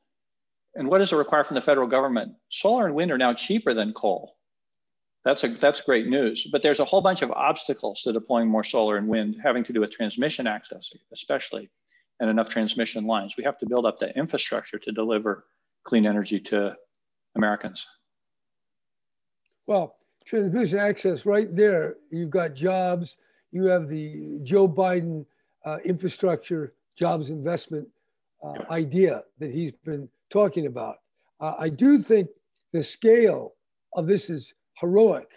And 0.74 0.88
what 0.88 0.98
does 0.98 1.12
it 1.12 1.16
require 1.16 1.44
from 1.44 1.54
the 1.54 1.62
federal 1.62 1.86
government? 1.86 2.34
Solar 2.50 2.86
and 2.86 2.94
wind 2.94 3.10
are 3.10 3.18
now 3.18 3.32
cheaper 3.32 3.72
than 3.72 3.94
coal. 3.94 4.36
That's, 5.24 5.42
a, 5.44 5.48
that's 5.48 5.80
great 5.80 6.06
news. 6.06 6.46
But 6.52 6.62
there's 6.62 6.80
a 6.80 6.84
whole 6.84 7.00
bunch 7.00 7.22
of 7.22 7.30
obstacles 7.32 8.02
to 8.02 8.12
deploying 8.12 8.48
more 8.48 8.64
solar 8.64 8.96
and 8.96 9.08
wind, 9.08 9.36
having 9.42 9.64
to 9.64 9.72
do 9.72 9.80
with 9.80 9.90
transmission 9.90 10.46
access, 10.46 10.90
especially, 11.12 11.70
and 12.20 12.28
enough 12.28 12.48
transmission 12.48 13.06
lines. 13.06 13.36
We 13.36 13.44
have 13.44 13.58
to 13.58 13.66
build 13.66 13.86
up 13.86 13.98
the 13.98 14.16
infrastructure 14.16 14.78
to 14.78 14.92
deliver 14.92 15.46
clean 15.84 16.06
energy 16.06 16.40
to 16.40 16.76
Americans. 17.34 17.86
Well, 19.66 19.96
transmission 20.24 20.78
access 20.78 21.26
right 21.26 21.54
there, 21.54 21.96
you've 22.10 22.30
got 22.30 22.54
jobs, 22.54 23.18
you 23.52 23.64
have 23.64 23.88
the 23.88 24.38
Joe 24.42 24.68
Biden 24.68 25.26
uh, 25.64 25.78
infrastructure 25.84 26.72
jobs 26.96 27.30
investment 27.30 27.88
uh, 28.42 28.54
idea 28.70 29.22
that 29.38 29.50
he's 29.50 29.72
been 29.72 30.08
talking 30.30 30.66
about. 30.66 30.96
Uh, 31.40 31.54
I 31.58 31.68
do 31.68 31.98
think 31.98 32.28
the 32.72 32.82
scale 32.82 33.54
of 33.94 34.06
this 34.06 34.30
is 34.30 34.54
heroic 34.74 35.28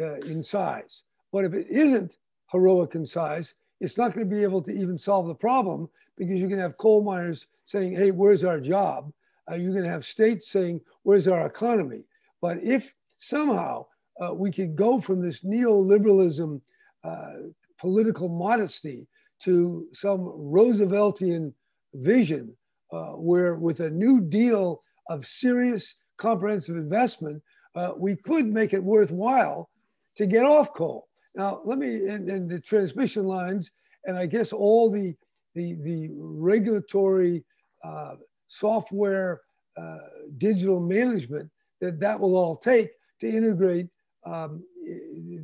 uh, 0.00 0.16
in 0.20 0.42
size, 0.42 1.02
but 1.32 1.44
if 1.44 1.52
it 1.52 1.66
isn't 1.68 2.18
heroic 2.50 2.94
in 2.94 3.04
size, 3.04 3.54
it's 3.80 3.98
not 3.98 4.14
going 4.14 4.28
to 4.28 4.34
be 4.34 4.42
able 4.42 4.62
to 4.62 4.72
even 4.72 4.96
solve 4.96 5.26
the 5.26 5.34
problem 5.34 5.88
because 6.16 6.38
you're 6.38 6.48
going 6.48 6.58
to 6.58 6.62
have 6.62 6.78
coal 6.78 7.02
miners 7.02 7.46
saying, 7.64 7.94
hey, 7.94 8.10
where's 8.10 8.42
our 8.42 8.58
job? 8.58 9.12
Uh, 9.50 9.54
you're 9.54 9.72
going 9.72 9.84
to 9.84 9.90
have 9.90 10.04
states 10.04 10.48
saying, 10.48 10.80
where's 11.02 11.28
our 11.28 11.46
economy? 11.46 12.04
But 12.40 12.62
if 12.62 12.94
somehow 13.18 13.86
uh, 14.20 14.32
we 14.32 14.50
could 14.50 14.76
go 14.76 15.00
from 15.00 15.20
this 15.20 15.44
neoliberalism 15.44 16.60
uh, 17.04 17.32
political 17.78 18.28
modesty 18.28 19.06
to 19.40 19.86
some 19.92 20.20
Rooseveltian 20.20 21.52
vision 21.94 22.56
uh, 22.92 23.12
where, 23.12 23.56
with 23.56 23.80
a 23.80 23.90
new 23.90 24.20
deal 24.20 24.82
of 25.08 25.26
serious 25.26 25.94
comprehensive 26.16 26.76
investment, 26.76 27.42
uh, 27.74 27.92
we 27.96 28.16
could 28.16 28.46
make 28.46 28.72
it 28.72 28.82
worthwhile 28.82 29.68
to 30.16 30.26
get 30.26 30.44
off 30.44 30.72
coal. 30.72 31.08
Now, 31.34 31.60
let 31.64 31.78
me, 31.78 32.08
and, 32.08 32.28
and 32.30 32.48
the 32.48 32.60
transmission 32.60 33.24
lines, 33.24 33.70
and 34.06 34.16
I 34.16 34.24
guess 34.24 34.52
all 34.52 34.90
the, 34.90 35.14
the, 35.54 35.74
the 35.82 36.08
regulatory 36.12 37.44
uh, 37.84 38.14
software, 38.48 39.40
uh, 39.76 39.98
digital 40.38 40.80
management 40.80 41.50
that 41.82 42.00
that 42.00 42.18
will 42.18 42.36
all 42.36 42.56
take 42.56 42.90
to 43.20 43.28
integrate 43.28 43.88
um, 44.24 44.62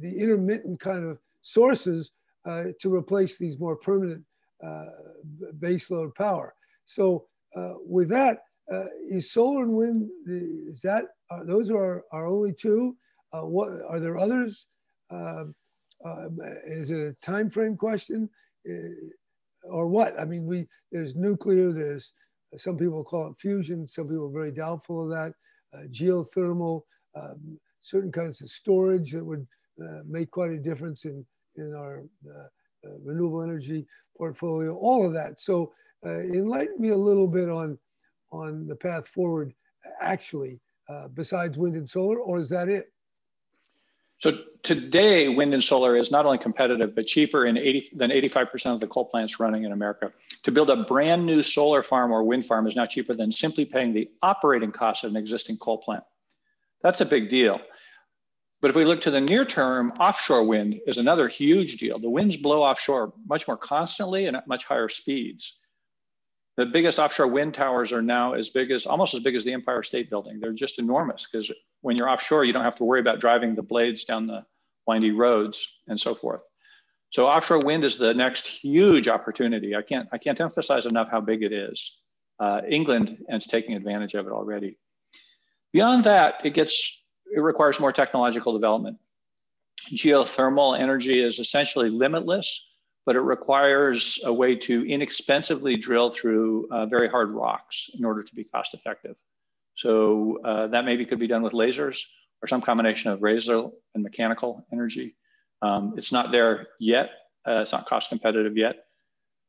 the 0.01 0.15
intermittent 0.19 0.81
kind 0.81 1.05
of 1.05 1.19
sources 1.41 2.11
uh, 2.45 2.65
to 2.81 2.93
replace 2.93 3.39
these 3.39 3.59
more 3.59 3.77
permanent 3.77 4.25
uh, 4.65 4.87
baseload 5.59 6.15
power. 6.15 6.55
So 6.85 7.27
uh, 7.57 7.75
with 7.85 8.09
that, 8.09 8.43
uh, 8.73 8.85
is 9.09 9.33
solar 9.33 9.65
and 9.65 9.73
wind, 9.73 10.09
is 10.27 10.81
that, 10.83 11.07
those 11.47 11.71
are 11.71 11.77
our, 11.77 12.05
our 12.13 12.27
only 12.27 12.53
two? 12.53 12.97
what 13.33 13.71
Are 13.89 14.01
there 14.01 14.19
others? 14.19 14.67
Um, 15.11 15.55
is 16.67 16.91
it 16.91 17.01
a 17.01 17.13
time 17.25 17.51
frame 17.51 17.77
question? 17.77 18.29
or 19.65 19.87
what? 19.87 20.19
I 20.19 20.25
mean, 20.25 20.47
we 20.47 20.67
there's 20.91 21.15
nuclear, 21.15 21.73
there's 21.73 22.13
some 22.57 22.77
people 22.77 23.05
call 23.05 23.29
it 23.29 23.41
fusion, 23.41 23.87
some 23.87 24.05
people 24.07 24.27
are 24.27 24.33
very 24.33 24.53
doubtful 24.53 25.05
of 25.05 25.11
that. 25.11 25.33
Uh, 25.75 25.87
geothermal, 25.91 26.83
um, 27.15 27.59
certain 27.81 28.13
kinds 28.13 28.41
of 28.41 28.49
storage 28.49 29.13
that 29.13 29.25
would 29.25 29.47
uh, 29.83 30.01
make 30.07 30.31
quite 30.31 30.51
a 30.51 30.59
difference 30.59 31.05
in, 31.05 31.25
in 31.57 31.75
our 31.75 32.05
uh, 32.29 32.47
uh, 32.85 32.99
renewable 33.05 33.43
energy 33.43 33.87
portfolio, 34.17 34.75
all 34.77 35.07
of 35.07 35.13
that. 35.13 35.41
So 35.41 35.73
uh, 36.05 36.21
enlighten 36.21 36.81
me 36.81 36.91
a 36.91 36.97
little 36.97 37.29
bit 37.29 37.49
on, 37.49 37.79
on 38.31 38.67
the 38.67 38.77
path 38.77 39.07
forward 39.09 39.53
actually, 40.01 40.61
uh, 40.89 41.09
besides 41.09 41.59
wind 41.59 41.77
and 41.77 41.89
solar, 41.89 42.19
or 42.19 42.39
is 42.39 42.49
that 42.49 42.69
it? 42.69 42.93
So 44.19 44.39
today, 44.63 45.29
wind 45.29 45.53
and 45.53 45.63
solar 45.63 45.97
is 45.97 46.13
not 46.13 46.27
only 46.27 46.39
competitive, 46.39 46.95
but 46.95 47.09
cheaper 47.09 47.47
in 47.47 47.57
80, 47.57 47.91
than 47.97 48.11
85% 48.11 48.75
of 48.75 48.79
the 48.79 48.87
coal 48.87 49.05
plants 49.05 49.41
running 49.41 49.65
in 49.65 49.73
America. 49.73 50.13
To 50.45 50.53
build 50.53 50.71
a 50.71 50.85
brand 50.85 51.27
new 51.27 51.43
solar 51.43 51.83
farm 51.83 52.13
or 52.13 52.23
wind 52.23 52.47
farm 52.47 52.69
is 52.69 52.77
now 52.77 52.87
cheaper 52.87 53.15
than 53.15 53.33
simply 53.33 53.65
paying 53.65 53.93
the 53.93 54.09
operating 54.23 54.71
cost 54.71 55.03
of 55.03 55.11
an 55.11 55.17
existing 55.17 55.57
coal 55.57 55.79
plant. 55.79 56.05
That's 56.83 57.01
a 57.01 57.07
big 57.07 57.31
deal. 57.31 57.61
But 58.61 58.71
if 58.71 58.77
we 58.77 58.85
look 58.85 59.03
to 59.03 59.11
the 59.11 59.21
near 59.21 59.45
term, 59.45 59.93
offshore 59.99 60.45
wind 60.45 60.81
is 60.87 60.99
another 60.99 61.27
huge 61.27 61.79
deal. 61.79 61.99
The 61.99 62.09
winds 62.09 62.37
blow 62.37 62.63
offshore 62.63 63.13
much 63.27 63.49
more 63.49 63.57
constantly 63.57 64.27
and 64.27 64.37
at 64.37 64.47
much 64.47 64.65
higher 64.65 64.89
speeds. 64.89 65.59
The 66.57 66.67
biggest 66.67 66.99
offshore 66.99 67.29
wind 67.29 67.55
towers 67.55 67.93
are 67.93 68.03
now 68.03 68.35
as 68.35 68.51
big 68.51 68.71
as 68.71 68.87
almost 68.87 69.15
as 69.15 69.21
big 69.21 69.35
as 69.35 69.45
the 69.45 69.53
Empire 69.53 69.83
State 69.83 70.11
Building. 70.11 70.39
They're 70.39 70.53
just 70.53 70.79
enormous 70.79 71.27
because 71.27 71.51
when 71.81 71.97
you're 71.97 72.09
offshore, 72.09 72.45
you 72.45 72.53
don't 72.53 72.63
have 72.63 72.77
to 72.77 72.85
worry 72.85 73.01
about 73.01 73.21
driving 73.21 73.55
the 73.55 73.63
blades 73.63 74.05
down 74.05 74.27
the 74.27 74.45
windy 74.87 75.11
roads 75.11 75.81
and 75.89 75.99
so 75.99 76.15
forth. 76.15 76.43
So 77.11 77.27
offshore 77.27 77.61
wind 77.61 77.85
is 77.85 77.99
the 77.99 78.15
next 78.15 78.47
huge 78.47 79.09
opportunity. 79.09 79.75
I 79.75 79.83
can't 79.83 80.09
I 80.13 80.19
can't 80.19 80.41
emphasize 80.41 80.87
enough 80.87 81.11
how 81.11 81.21
big 81.21 81.43
it 81.43 81.53
is. 81.53 82.01
Uh, 82.39 82.61
England 82.69 83.19
is 83.29 83.47
taking 83.47 83.75
advantage 83.75 84.15
of 84.15 84.27
it 84.27 84.33
already. 84.33 84.79
Beyond 85.73 86.05
that, 86.05 86.35
it 86.45 86.55
gets 86.55 87.03
it 87.35 87.41
requires 87.41 87.81
more 87.81 87.93
technological 87.93 88.53
development. 88.53 88.99
Geothermal 89.91 90.79
energy 90.79 91.23
is 91.23 91.39
essentially 91.39 91.89
limitless, 91.89 92.65
but 93.07 93.17
it 93.17 93.21
requires 93.21 94.21
a 94.25 94.33
way 94.33 94.55
to 94.55 94.85
inexpensively 94.87 95.77
drill 95.77 96.11
through 96.11 96.69
uh, 96.71 96.87
very 96.87 97.09
hard 97.09 97.31
rocks 97.31 97.91
in 97.99 98.05
order 98.05 98.23
to 98.23 98.35
be 98.35 98.45
cost 98.45 98.75
effective. 98.75 99.17
So 99.75 100.39
uh, 100.45 100.67
that 100.69 100.85
maybe 100.85 101.07
could 101.07 101.19
be 101.19 101.27
done 101.27 101.43
with 101.43 101.55
lasers 101.55 102.03
or 102.43 102.49
some 102.49 102.61
combination 102.61 103.11
of 103.11 103.23
laser 103.23 103.69
and 103.95 104.03
mechanical 104.03 104.67
energy. 104.73 105.17
Um, 105.63 105.95
it's 105.97 106.13
not 106.13 106.33
there 106.33 106.69
yet. 106.79 107.11
Uh, 107.47 107.61
it's 107.63 107.73
not 107.73 107.87
cost 107.87 108.11
competitive 108.11 108.57
yet. 108.57 108.85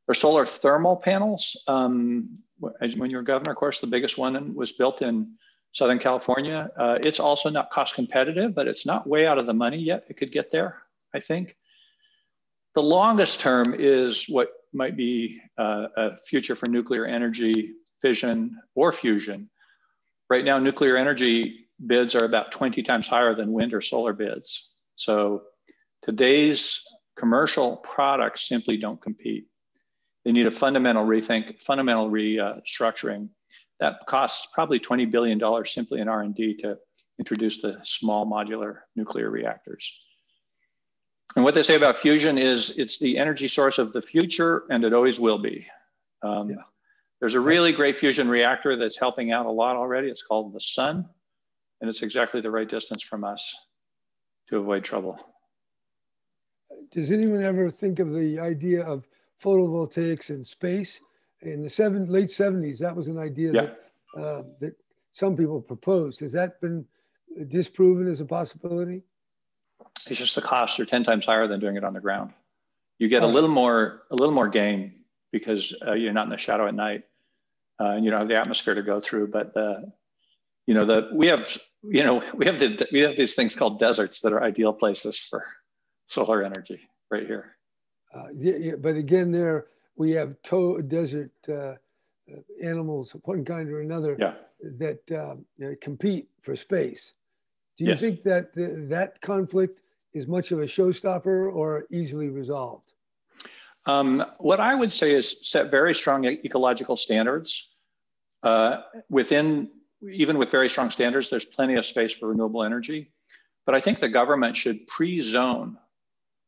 There's 0.07 0.19
solar 0.19 0.45
thermal 0.45 0.95
panels. 0.95 1.61
Um, 1.67 2.39
when 2.59 3.09
you 3.09 3.17
were 3.17 3.23
governor, 3.23 3.51
of 3.51 3.57
course, 3.57 3.79
the 3.79 3.87
biggest 3.87 4.17
one 4.17 4.55
was 4.55 4.71
built 4.71 5.01
in 5.01 5.35
Southern 5.73 5.99
California. 5.99 6.69
Uh, 6.77 6.99
it's 7.03 7.19
also 7.19 7.49
not 7.49 7.71
cost 7.71 7.95
competitive, 7.95 8.53
but 8.53 8.67
it's 8.67 8.85
not 8.85 9.07
way 9.07 9.25
out 9.25 9.39
of 9.39 9.47
the 9.47 9.53
money 9.53 9.77
yet. 9.77 10.05
It 10.07 10.17
could 10.17 10.31
get 10.31 10.51
there, 10.51 10.83
I 11.13 11.19
think. 11.19 11.57
The 12.75 12.83
longest 12.83 13.41
term 13.41 13.75
is 13.77 14.25
what 14.29 14.49
might 14.71 14.95
be 14.95 15.41
uh, 15.57 15.87
a 15.97 16.17
future 16.17 16.55
for 16.55 16.67
nuclear 16.67 17.05
energy, 17.05 17.73
fission, 18.01 18.57
or 18.75 18.91
fusion. 18.91 19.49
Right 20.29 20.45
now, 20.45 20.59
nuclear 20.59 20.95
energy 20.95 21.67
bids 21.85 22.15
are 22.15 22.25
about 22.25 22.51
20 22.51 22.81
times 22.83 23.07
higher 23.07 23.35
than 23.35 23.51
wind 23.51 23.73
or 23.73 23.81
solar 23.81 24.13
bids. 24.13 24.69
So 24.95 25.43
today's 26.03 26.81
commercial 27.17 27.77
products 27.77 28.47
simply 28.47 28.77
don't 28.77 29.01
compete. 29.01 29.47
They 30.23 30.31
need 30.31 30.47
a 30.47 30.51
fundamental 30.51 31.05
rethink, 31.05 31.61
fundamental 31.61 32.09
restructuring 32.09 33.29
that 33.83 34.05
costs 34.05 34.47
probably 34.53 34.79
$20 34.79 35.11
billion 35.11 35.41
simply 35.65 35.99
in 35.99 36.07
R&D 36.07 36.55
to 36.55 36.77
introduce 37.19 37.61
the 37.61 37.77
small 37.83 38.25
modular 38.25 38.77
nuclear 38.95 39.29
reactors. 39.29 39.99
And 41.35 41.43
what 41.43 41.53
they 41.53 41.63
say 41.63 41.75
about 41.75 41.97
fusion 41.97 42.37
is 42.37 42.69
it's 42.77 42.97
the 42.97 43.17
energy 43.17 43.49
source 43.49 43.79
of 43.79 43.91
the 43.91 44.01
future 44.01 44.63
and 44.69 44.85
it 44.85 44.93
always 44.93 45.19
will 45.19 45.37
be. 45.37 45.67
Um, 46.21 46.51
yeah. 46.51 46.55
There's 47.19 47.35
a 47.35 47.41
really 47.41 47.73
great 47.73 47.97
fusion 47.97 48.29
reactor 48.29 48.77
that's 48.77 48.97
helping 48.97 49.33
out 49.33 49.47
a 49.47 49.51
lot 49.51 49.75
already. 49.75 50.07
It's 50.07 50.23
called 50.23 50.53
the 50.53 50.61
sun 50.61 51.09
and 51.81 51.89
it's 51.89 52.03
exactly 52.03 52.39
the 52.39 52.51
right 52.51 52.69
distance 52.69 53.03
from 53.03 53.25
us 53.25 53.53
to 54.47 54.59
avoid 54.59 54.85
trouble. 54.85 55.19
Does 56.89 57.11
anyone 57.11 57.43
ever 57.43 57.69
think 57.69 57.99
of 57.99 58.13
the 58.13 58.39
idea 58.39 58.85
of 58.85 59.09
photovoltaics 59.43 60.29
in 60.29 60.45
space? 60.45 61.01
In 61.45 61.61
the 61.61 61.69
seven, 61.69 62.07
late 62.07 62.27
70s, 62.27 62.79
that 62.79 62.95
was 62.95 63.07
an 63.07 63.17
idea 63.17 63.51
yeah. 63.53 63.61
that, 64.15 64.21
uh, 64.21 64.43
that 64.59 64.75
some 65.11 65.35
people 65.35 65.61
proposed. 65.61 66.19
Has 66.21 66.31
that 66.33 66.59
been 66.61 66.85
disproven 67.47 68.07
as 68.07 68.19
a 68.19 68.25
possibility? 68.25 69.03
It's 70.07 70.19
just 70.19 70.35
the 70.35 70.41
costs 70.41 70.79
are 70.79 70.85
10 70.85 71.03
times 71.03 71.25
higher 71.25 71.47
than 71.47 71.59
doing 71.59 71.75
it 71.75 71.83
on 71.83 71.93
the 71.93 71.99
ground. 71.99 72.31
You 72.99 73.07
get 73.07 73.23
a 73.23 73.27
little 73.27 73.49
more, 73.49 74.03
a 74.11 74.15
little 74.15 74.33
more 74.33 74.47
gain 74.47 75.03
because 75.31 75.75
uh, 75.85 75.93
you're 75.93 76.13
not 76.13 76.25
in 76.25 76.29
the 76.29 76.37
shadow 76.37 76.67
at 76.67 76.75
night 76.75 77.03
uh, 77.79 77.89
and 77.89 78.05
you 78.05 78.11
don't 78.11 78.19
have 78.19 78.29
the 78.29 78.37
atmosphere 78.37 78.75
to 78.75 78.83
go 78.83 78.99
through. 78.99 79.27
But 79.27 79.53
the, 79.53 79.91
you 80.67 80.73
know, 80.73 80.85
the 80.85 81.09
we 81.13 81.27
have, 81.27 81.57
you 81.83 82.03
know, 82.03 82.23
we 82.33 82.45
have 82.45 82.59
the 82.59 82.87
we 82.91 83.01
have 83.01 83.17
these 83.17 83.33
things 83.33 83.55
called 83.55 83.79
deserts 83.79 84.21
that 84.21 84.31
are 84.31 84.43
ideal 84.43 84.71
places 84.71 85.19
for 85.19 85.45
solar 86.05 86.43
energy 86.43 86.79
right 87.11 87.25
here. 87.25 87.57
Uh, 88.13 88.27
yeah, 88.35 88.55
yeah, 88.57 88.75
but 88.75 88.95
again, 88.95 89.31
there 89.31 89.67
we 89.95 90.11
have 90.11 90.35
to- 90.43 90.81
desert 90.81 91.31
uh, 91.49 91.73
animals 92.61 93.13
of 93.13 93.21
one 93.25 93.43
kind 93.43 93.69
or 93.69 93.81
another 93.81 94.15
yeah. 94.19 94.33
that 94.77 95.11
uh, 95.11 95.35
compete 95.81 96.29
for 96.41 96.55
space. 96.55 97.13
Do 97.77 97.85
you 97.85 97.91
yes. 97.91 97.99
think 97.99 98.23
that 98.23 98.53
th- 98.53 98.89
that 98.89 99.21
conflict 99.21 99.81
is 100.13 100.27
much 100.27 100.51
of 100.51 100.59
a 100.59 100.65
showstopper 100.65 101.53
or 101.53 101.85
easily 101.91 102.29
resolved? 102.29 102.93
Um, 103.85 104.23
what 104.37 104.59
I 104.59 104.75
would 104.75 104.91
say 104.91 105.11
is 105.11 105.37
set 105.41 105.69
very 105.69 105.93
strong 105.93 106.25
ecological 106.25 106.95
standards. 106.95 107.73
Uh, 108.41 108.81
within, 109.09 109.69
even 110.09 110.37
with 110.37 110.49
very 110.49 110.69
strong 110.69 110.89
standards, 110.89 111.29
there's 111.29 111.45
plenty 111.45 111.75
of 111.75 111.85
space 111.85 112.13
for 112.13 112.29
renewable 112.29 112.63
energy. 112.63 113.11
But 113.65 113.75
I 113.75 113.81
think 113.81 113.99
the 113.99 114.09
government 114.09 114.55
should 114.55 114.85
pre 114.87 115.19
zone 115.21 115.77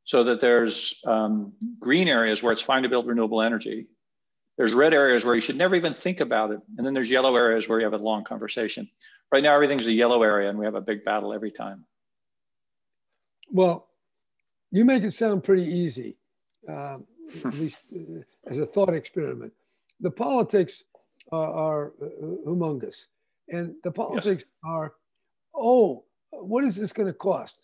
so 0.05 0.23
that 0.23 0.39
there's 0.39 1.01
um, 1.05 1.51
green 1.79 2.07
areas 2.07 2.41
where 2.41 2.53
it's 2.53 2.61
fine 2.61 2.83
to 2.83 2.89
build 2.89 3.07
renewable 3.07 3.41
energy. 3.41 3.87
There's 4.55 4.73
red 4.73 4.93
areas 4.93 5.25
where 5.25 5.35
you 5.35 5.41
should 5.41 5.57
never 5.57 5.75
even 5.75 5.93
think 5.93 6.21
about 6.21 6.51
it. 6.51 6.59
And 6.77 6.85
then 6.85 6.93
there's 6.93 7.09
yellow 7.09 7.35
areas 7.35 7.67
where 7.67 7.79
you 7.79 7.85
have 7.85 7.93
a 7.93 7.97
long 7.97 8.23
conversation. 8.23 8.87
Right 9.31 9.43
now, 9.43 9.53
everything's 9.53 9.87
a 9.87 9.91
yellow 9.91 10.21
area 10.23 10.49
and 10.49 10.57
we 10.57 10.65
have 10.65 10.75
a 10.75 10.81
big 10.81 11.03
battle 11.03 11.33
every 11.33 11.51
time. 11.51 11.83
Well, 13.51 13.87
you 14.71 14.85
make 14.85 15.03
it 15.03 15.13
sound 15.13 15.43
pretty 15.43 15.65
easy, 15.65 16.17
uh, 16.69 16.97
at 17.43 17.53
least 17.55 17.77
uh, 17.93 18.21
as 18.45 18.59
a 18.59 18.65
thought 18.65 18.93
experiment. 18.93 19.53
The 20.01 20.11
politics 20.11 20.83
are, 21.31 21.51
are 21.51 21.93
uh, 22.01 22.05
humongous. 22.47 23.07
And 23.49 23.75
the 23.83 23.91
politics 23.91 24.43
yes. 24.43 24.71
are, 24.71 24.93
oh, 25.55 26.03
what 26.31 26.63
is 26.63 26.75
this 26.75 26.93
going 26.93 27.07
to 27.07 27.13
cost? 27.13 27.57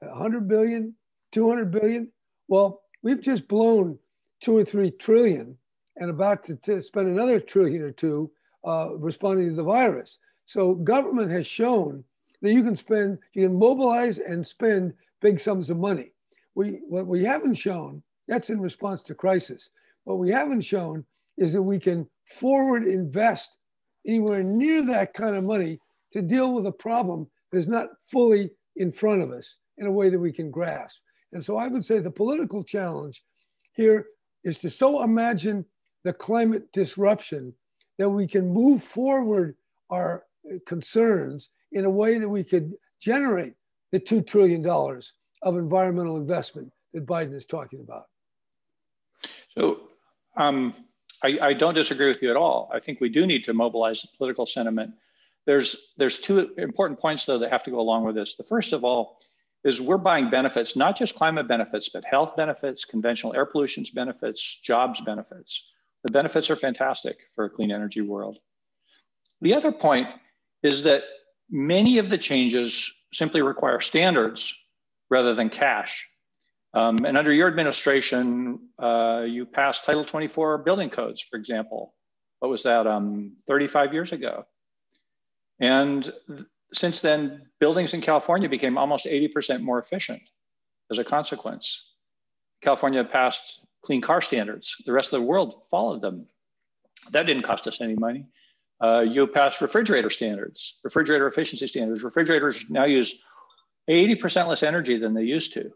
100 0.00 0.46
billion, 0.46 0.94
200 1.32 1.70
billion? 1.70 2.10
Well, 2.48 2.82
we've 3.02 3.20
just 3.20 3.48
blown 3.48 3.98
two 4.40 4.56
or 4.56 4.64
three 4.64 4.90
trillion 4.90 5.56
and 5.96 6.10
about 6.10 6.44
to, 6.44 6.56
to 6.56 6.80
spend 6.82 7.08
another 7.08 7.40
trillion 7.40 7.82
or 7.82 7.90
two 7.90 8.30
uh, 8.66 8.96
responding 8.96 9.48
to 9.48 9.54
the 9.54 9.62
virus. 9.62 10.18
So 10.44 10.74
government 10.74 11.30
has 11.32 11.46
shown 11.46 12.04
that 12.42 12.52
you 12.52 12.62
can 12.62 12.76
spend, 12.76 13.18
you 13.34 13.48
can 13.48 13.58
mobilize 13.58 14.18
and 14.18 14.46
spend 14.46 14.94
big 15.20 15.40
sums 15.40 15.70
of 15.70 15.78
money. 15.78 16.12
We, 16.54 16.80
what 16.88 17.06
we 17.06 17.24
haven't 17.24 17.54
shown, 17.54 18.02
that's 18.26 18.50
in 18.50 18.60
response 18.60 19.02
to 19.04 19.14
crisis. 19.14 19.70
What 20.04 20.18
we 20.18 20.30
haven't 20.30 20.62
shown 20.62 21.04
is 21.36 21.52
that 21.52 21.62
we 21.62 21.78
can 21.78 22.08
forward 22.24 22.84
invest 22.84 23.58
anywhere 24.06 24.42
near 24.42 24.84
that 24.86 25.14
kind 25.14 25.36
of 25.36 25.44
money 25.44 25.80
to 26.12 26.22
deal 26.22 26.54
with 26.54 26.66
a 26.66 26.72
problem 26.72 27.26
that 27.50 27.58
is 27.58 27.68
not 27.68 27.88
fully 28.10 28.50
in 28.76 28.92
front 28.92 29.22
of 29.22 29.30
us 29.30 29.56
in 29.78 29.86
a 29.86 29.92
way 29.92 30.08
that 30.10 30.18
we 30.18 30.32
can 30.32 30.50
grasp. 30.50 30.98
And 31.32 31.44
so 31.44 31.56
I 31.56 31.68
would 31.68 31.84
say 31.84 31.98
the 31.98 32.10
political 32.10 32.62
challenge 32.62 33.22
here 33.72 34.06
is 34.44 34.58
to 34.58 34.70
so 34.70 35.02
imagine 35.02 35.64
the 36.04 36.12
climate 36.12 36.72
disruption 36.72 37.52
that 37.98 38.08
we 38.08 38.26
can 38.26 38.48
move 38.48 38.82
forward 38.82 39.56
our 39.90 40.24
concerns 40.66 41.50
in 41.72 41.84
a 41.84 41.90
way 41.90 42.18
that 42.18 42.28
we 42.28 42.44
could 42.44 42.74
generate 43.00 43.54
the 43.92 44.00
$2 44.00 44.26
trillion 44.26 44.66
of 44.66 45.56
environmental 45.56 46.16
investment 46.16 46.72
that 46.94 47.06
Biden 47.06 47.36
is 47.36 47.44
talking 47.44 47.80
about. 47.80 48.06
So 49.48 49.88
um, 50.36 50.74
I, 51.22 51.38
I, 51.40 51.52
don't 51.52 51.74
disagree 51.74 52.06
with 52.06 52.22
you 52.22 52.30
at 52.30 52.36
all. 52.36 52.70
I 52.72 52.80
think 52.80 53.00
we 53.00 53.08
do 53.08 53.26
need 53.26 53.44
to 53.44 53.54
mobilize 53.54 54.02
the 54.02 54.08
political 54.16 54.46
sentiment. 54.46 54.94
There's, 55.46 55.92
there's 55.96 56.20
two 56.20 56.54
important 56.58 57.00
points, 57.00 57.24
though, 57.24 57.38
that 57.38 57.50
have 57.50 57.64
to 57.64 57.70
go 57.70 57.80
along 57.80 58.04
with 58.04 58.14
this. 58.14 58.36
The 58.36 58.44
first 58.44 58.72
of 58.72 58.84
all 58.84 59.18
is 59.64 59.80
we're 59.80 59.98
buying 59.98 60.30
benefits, 60.30 60.76
not 60.76 60.96
just 60.96 61.14
climate 61.14 61.48
benefits, 61.48 61.88
but 61.88 62.04
health 62.04 62.36
benefits, 62.36 62.84
conventional 62.84 63.34
air 63.34 63.46
pollution 63.46 63.84
benefits, 63.94 64.60
jobs 64.62 65.00
benefits. 65.00 65.68
The 66.04 66.12
benefits 66.12 66.50
are 66.50 66.56
fantastic 66.56 67.16
for 67.34 67.44
a 67.44 67.50
clean 67.50 67.72
energy 67.72 68.00
world. 68.00 68.38
The 69.40 69.54
other 69.54 69.72
point 69.72 70.08
is 70.62 70.84
that 70.84 71.02
many 71.50 71.98
of 71.98 72.08
the 72.08 72.18
changes 72.18 72.92
simply 73.12 73.42
require 73.42 73.80
standards 73.80 74.54
rather 75.10 75.34
than 75.34 75.50
cash. 75.50 76.06
Um, 76.74 76.98
and 77.04 77.16
under 77.16 77.32
your 77.32 77.48
administration, 77.48 78.68
uh, 78.78 79.24
you 79.26 79.46
passed 79.46 79.84
Title 79.84 80.04
24 80.04 80.58
building 80.58 80.90
codes, 80.90 81.20
for 81.22 81.36
example. 81.36 81.94
What 82.40 82.50
was 82.50 82.62
that, 82.64 82.86
um, 82.86 83.36
35 83.46 83.94
years 83.94 84.12
ago? 84.12 84.44
And 85.60 86.12
since 86.72 87.00
then, 87.00 87.46
buildings 87.60 87.94
in 87.94 88.00
California 88.00 88.48
became 88.48 88.76
almost 88.76 89.06
80% 89.06 89.60
more 89.60 89.78
efficient 89.78 90.22
as 90.90 90.98
a 90.98 91.04
consequence. 91.04 91.92
California 92.62 93.04
passed 93.04 93.60
clean 93.82 94.00
car 94.00 94.20
standards. 94.20 94.76
The 94.84 94.92
rest 94.92 95.12
of 95.12 95.20
the 95.20 95.26
world 95.26 95.64
followed 95.70 96.02
them. 96.02 96.26
That 97.12 97.26
didn't 97.26 97.44
cost 97.44 97.66
us 97.66 97.80
any 97.80 97.94
money. 97.94 98.26
Uh, 98.80 99.00
you 99.00 99.26
passed 99.26 99.60
refrigerator 99.60 100.10
standards, 100.10 100.78
refrigerator 100.84 101.26
efficiency 101.26 101.66
standards. 101.66 102.04
Refrigerators 102.04 102.64
now 102.68 102.84
use 102.84 103.24
80% 103.88 104.46
less 104.46 104.62
energy 104.62 104.98
than 104.98 105.14
they 105.14 105.22
used 105.22 105.54
to. 105.54 105.72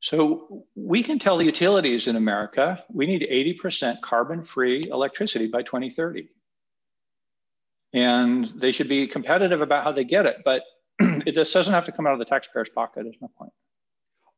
So 0.00 0.66
we 0.74 1.02
can 1.02 1.18
tell 1.18 1.36
the 1.36 1.44
utilities 1.44 2.08
in 2.08 2.16
America 2.16 2.84
we 2.92 3.06
need 3.06 3.22
80% 3.22 4.00
carbon 4.00 4.42
free 4.42 4.82
electricity 4.90 5.46
by 5.46 5.62
2030. 5.62 6.28
And 7.92 8.46
they 8.46 8.72
should 8.72 8.88
be 8.88 9.06
competitive 9.06 9.60
about 9.60 9.84
how 9.84 9.92
they 9.92 10.04
get 10.04 10.26
it, 10.26 10.38
but 10.44 10.62
it 11.00 11.34
just 11.34 11.52
doesn't 11.52 11.72
have 11.72 11.84
to 11.86 11.92
come 11.92 12.06
out 12.06 12.14
of 12.14 12.18
the 12.18 12.24
taxpayer's 12.24 12.70
pocket, 12.70 13.06
is 13.06 13.14
my 13.20 13.28
point. 13.38 13.52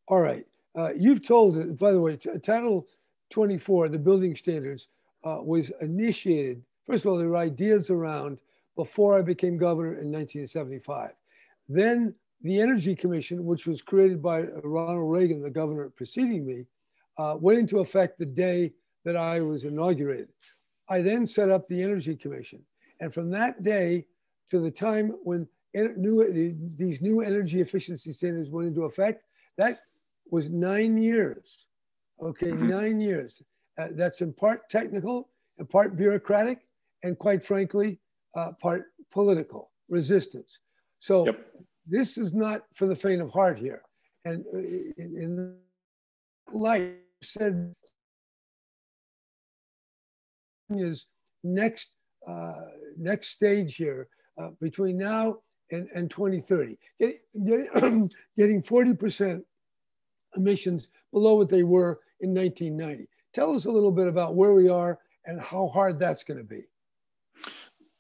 All 0.08 0.20
right. 0.20 0.44
Uh, 0.76 0.90
you've 0.96 1.26
told, 1.26 1.78
by 1.78 1.92
the 1.92 2.00
way, 2.00 2.16
Title 2.16 2.86
24, 3.30 3.88
the 3.88 3.98
building 3.98 4.34
standards, 4.34 4.88
uh, 5.24 5.38
was 5.40 5.70
initiated. 5.80 6.62
First 6.86 7.04
of 7.04 7.12
all, 7.12 7.18
there 7.18 7.28
were 7.28 7.36
ideas 7.36 7.90
around 7.90 8.38
before 8.76 9.16
I 9.16 9.22
became 9.22 9.56
governor 9.56 9.92
in 9.92 10.10
1975. 10.10 11.12
Then 11.68 12.14
the 12.42 12.60
Energy 12.60 12.94
Commission, 12.94 13.44
which 13.44 13.66
was 13.66 13.80
created 13.80 14.20
by 14.20 14.42
Ronald 14.62 15.10
Reagan, 15.10 15.42
the 15.42 15.50
governor 15.50 15.88
preceding 15.90 16.44
me, 16.44 16.66
uh, 17.16 17.36
went 17.40 17.58
into 17.60 17.78
effect 17.78 18.18
the 18.18 18.26
day 18.26 18.72
that 19.04 19.16
I 19.16 19.40
was 19.40 19.64
inaugurated. 19.64 20.28
I 20.88 21.00
then 21.00 21.26
set 21.26 21.50
up 21.50 21.68
the 21.68 21.82
Energy 21.82 22.16
Commission. 22.16 22.60
And 23.04 23.12
from 23.12 23.28
that 23.32 23.62
day 23.62 24.06
to 24.48 24.58
the 24.58 24.70
time 24.70 25.12
when 25.24 25.46
new, 25.74 26.56
these 26.78 27.02
new 27.02 27.20
energy 27.20 27.60
efficiency 27.60 28.14
standards 28.14 28.48
went 28.48 28.68
into 28.68 28.84
effect, 28.84 29.24
that 29.58 29.80
was 30.30 30.48
nine 30.48 30.96
years. 30.96 31.66
Okay, 32.22 32.52
mm-hmm. 32.52 32.66
nine 32.66 33.00
years. 33.00 33.42
Uh, 33.78 33.88
that's 33.90 34.22
in 34.22 34.32
part 34.32 34.70
technical, 34.70 35.28
in 35.58 35.66
part 35.66 35.98
bureaucratic, 35.98 36.60
and 37.02 37.18
quite 37.18 37.44
frankly, 37.44 38.00
uh, 38.38 38.52
part 38.58 38.86
political 39.12 39.70
resistance. 39.90 40.60
So 40.98 41.26
yep. 41.26 41.44
this 41.86 42.16
is 42.16 42.32
not 42.32 42.62
for 42.72 42.86
the 42.86 42.96
faint 42.96 43.20
of 43.20 43.30
heart 43.30 43.58
here. 43.58 43.82
And 44.24 44.46
uh, 44.54 44.60
in, 44.60 44.94
in 44.96 45.56
light 46.54 46.94
said 47.22 47.74
is 50.70 51.04
next 51.42 51.90
uh, 52.26 52.52
next 52.98 53.28
stage 53.28 53.76
here 53.76 54.08
uh, 54.40 54.50
between 54.60 54.98
now 54.98 55.36
and, 55.70 55.88
and 55.94 56.10
2030, 56.10 56.76
get, 56.98 57.20
get, 57.46 57.72
getting 58.36 58.62
40% 58.62 59.42
emissions 60.36 60.88
below 61.12 61.34
what 61.34 61.48
they 61.48 61.62
were 61.62 62.00
in 62.20 62.34
1990. 62.34 63.08
Tell 63.32 63.54
us 63.54 63.64
a 63.64 63.70
little 63.70 63.90
bit 63.90 64.06
about 64.06 64.34
where 64.34 64.52
we 64.52 64.68
are 64.68 64.98
and 65.26 65.40
how 65.40 65.68
hard 65.68 65.98
that's 65.98 66.24
going 66.24 66.38
to 66.38 66.44
be. 66.44 66.62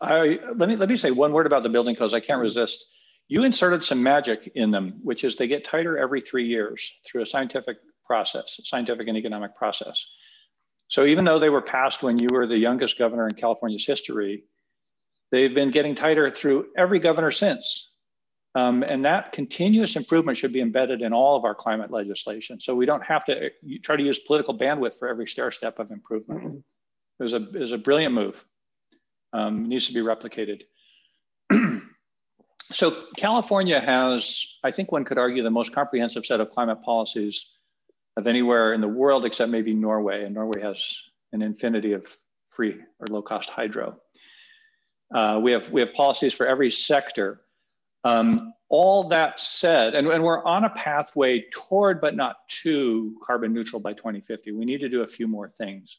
I, 0.00 0.38
let, 0.56 0.68
me, 0.68 0.76
let 0.76 0.88
me 0.88 0.96
say 0.96 1.10
one 1.10 1.32
word 1.32 1.46
about 1.46 1.62
the 1.62 1.68
building 1.68 1.96
codes. 1.96 2.12
I 2.12 2.20
can't 2.20 2.40
resist. 2.40 2.84
You 3.28 3.44
inserted 3.44 3.82
some 3.82 4.02
magic 4.02 4.52
in 4.54 4.70
them, 4.70 5.00
which 5.02 5.24
is 5.24 5.36
they 5.36 5.48
get 5.48 5.64
tighter 5.64 5.96
every 5.96 6.20
three 6.20 6.46
years 6.46 7.00
through 7.06 7.22
a 7.22 7.26
scientific 7.26 7.78
process, 8.06 8.60
scientific 8.64 9.08
and 9.08 9.16
economic 9.16 9.56
process. 9.56 10.04
So 10.88 11.06
even 11.06 11.24
though 11.24 11.38
they 11.38 11.48
were 11.48 11.62
passed 11.62 12.02
when 12.02 12.18
you 12.18 12.28
were 12.30 12.46
the 12.46 12.58
youngest 12.58 12.98
governor 12.98 13.26
in 13.26 13.34
California's 13.34 13.86
history, 13.86 14.44
they've 15.34 15.54
been 15.54 15.72
getting 15.72 15.96
tighter 15.96 16.30
through 16.30 16.66
every 16.76 17.00
governor 17.00 17.32
since. 17.32 17.90
Um, 18.54 18.84
and 18.88 19.04
that 19.04 19.32
continuous 19.32 19.96
improvement 19.96 20.38
should 20.38 20.52
be 20.52 20.60
embedded 20.60 21.02
in 21.02 21.12
all 21.12 21.36
of 21.36 21.44
our 21.44 21.56
climate 21.56 21.90
legislation. 21.90 22.60
So 22.60 22.76
we 22.76 22.86
don't 22.86 23.02
have 23.02 23.24
to 23.24 23.46
uh, 23.46 23.48
try 23.82 23.96
to 23.96 24.02
use 24.02 24.20
political 24.20 24.56
bandwidth 24.56 24.96
for 24.96 25.08
every 25.08 25.26
stair 25.26 25.50
step 25.50 25.80
of 25.80 25.90
improvement. 25.90 26.64
It 27.18 27.22
was 27.22 27.32
a, 27.32 27.38
it 27.38 27.58
was 27.58 27.72
a 27.72 27.78
brilliant 27.78 28.14
move. 28.14 28.44
Um, 29.32 29.68
needs 29.68 29.88
to 29.88 29.92
be 29.92 30.00
replicated. 30.02 30.62
so 32.70 32.96
California 33.16 33.80
has, 33.80 34.40
I 34.62 34.70
think 34.70 34.92
one 34.92 35.04
could 35.04 35.18
argue, 35.18 35.42
the 35.42 35.50
most 35.50 35.72
comprehensive 35.72 36.24
set 36.24 36.38
of 36.38 36.52
climate 36.52 36.80
policies 36.84 37.54
of 38.16 38.28
anywhere 38.28 38.72
in 38.72 38.80
the 38.80 38.86
world 38.86 39.24
except 39.24 39.50
maybe 39.50 39.74
Norway. 39.74 40.22
And 40.22 40.32
Norway 40.32 40.60
has 40.62 40.96
an 41.32 41.42
infinity 41.42 41.92
of 41.92 42.06
free 42.46 42.76
or 43.00 43.08
low 43.08 43.22
cost 43.22 43.50
hydro. 43.50 43.98
Uh, 45.14 45.38
we, 45.40 45.52
have, 45.52 45.70
we 45.70 45.80
have 45.80 45.94
policies 45.94 46.34
for 46.34 46.46
every 46.46 46.70
sector 46.70 47.40
um, 48.04 48.52
all 48.68 49.08
that 49.08 49.40
said, 49.40 49.94
and, 49.94 50.06
and 50.08 50.22
we're 50.22 50.44
on 50.44 50.64
a 50.64 50.70
pathway 50.70 51.44
toward, 51.50 52.00
but 52.00 52.14
not 52.14 52.36
to 52.62 53.16
carbon 53.24 53.52
neutral 53.52 53.80
by 53.80 53.92
2050. 53.94 54.52
We 54.52 54.64
need 54.64 54.80
to 54.80 54.88
do 54.88 55.02
a 55.02 55.06
few 55.06 55.26
more 55.26 55.48
things. 55.48 55.98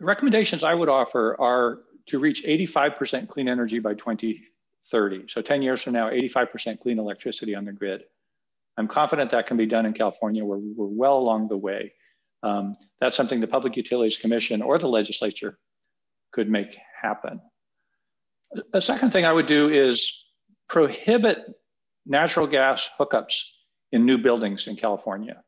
The 0.00 0.06
recommendations 0.06 0.64
I 0.64 0.74
would 0.74 0.88
offer 0.88 1.38
are 1.40 1.80
to 2.06 2.18
reach 2.18 2.44
85% 2.44 3.28
clean 3.28 3.48
energy 3.48 3.78
by 3.78 3.94
2030. 3.94 5.24
So 5.28 5.42
10 5.42 5.62
years 5.62 5.82
from 5.82 5.92
now, 5.94 6.10
85% 6.10 6.80
clean 6.80 6.98
electricity 6.98 7.54
on 7.54 7.64
the 7.64 7.72
grid. 7.72 8.02
I'm 8.78 8.88
confident 8.88 9.30
that 9.30 9.46
can 9.46 9.56
be 9.56 9.66
done 9.66 9.86
in 9.86 9.92
California. 9.92 10.44
We're, 10.44 10.58
we're 10.58 10.86
well 10.86 11.18
along 11.18 11.48
the 11.48 11.56
way. 11.56 11.92
Um, 12.42 12.74
that's 13.00 13.16
something 13.16 13.40
the 13.40 13.46
Public 13.46 13.76
Utilities 13.76 14.18
Commission 14.18 14.62
or 14.62 14.78
the 14.78 14.88
legislature 14.88 15.58
could 16.36 16.50
make 16.50 16.78
happen. 17.02 17.40
A 18.74 18.80
second 18.80 19.10
thing 19.10 19.24
I 19.24 19.32
would 19.32 19.46
do 19.46 19.70
is 19.70 20.26
prohibit 20.68 21.38
natural 22.04 22.46
gas 22.46 22.90
hookups 22.98 23.36
in 23.90 24.04
new 24.04 24.18
buildings 24.18 24.66
in 24.66 24.76
California. 24.76 25.42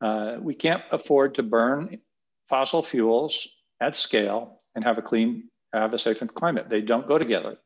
Uh, 0.00 0.36
we 0.40 0.54
can't 0.54 0.82
afford 0.90 1.34
to 1.34 1.42
burn 1.42 1.98
fossil 2.48 2.82
fuels 2.82 3.46
at 3.80 3.94
scale 3.94 4.58
and 4.74 4.82
have 4.84 4.96
a 4.96 5.02
clean, 5.02 5.50
have 5.74 5.92
a 5.92 5.98
safe 5.98 6.22
climate. 6.34 6.66
They 6.70 6.80
don't 6.80 7.06
go 7.06 7.18
together. 7.18 7.58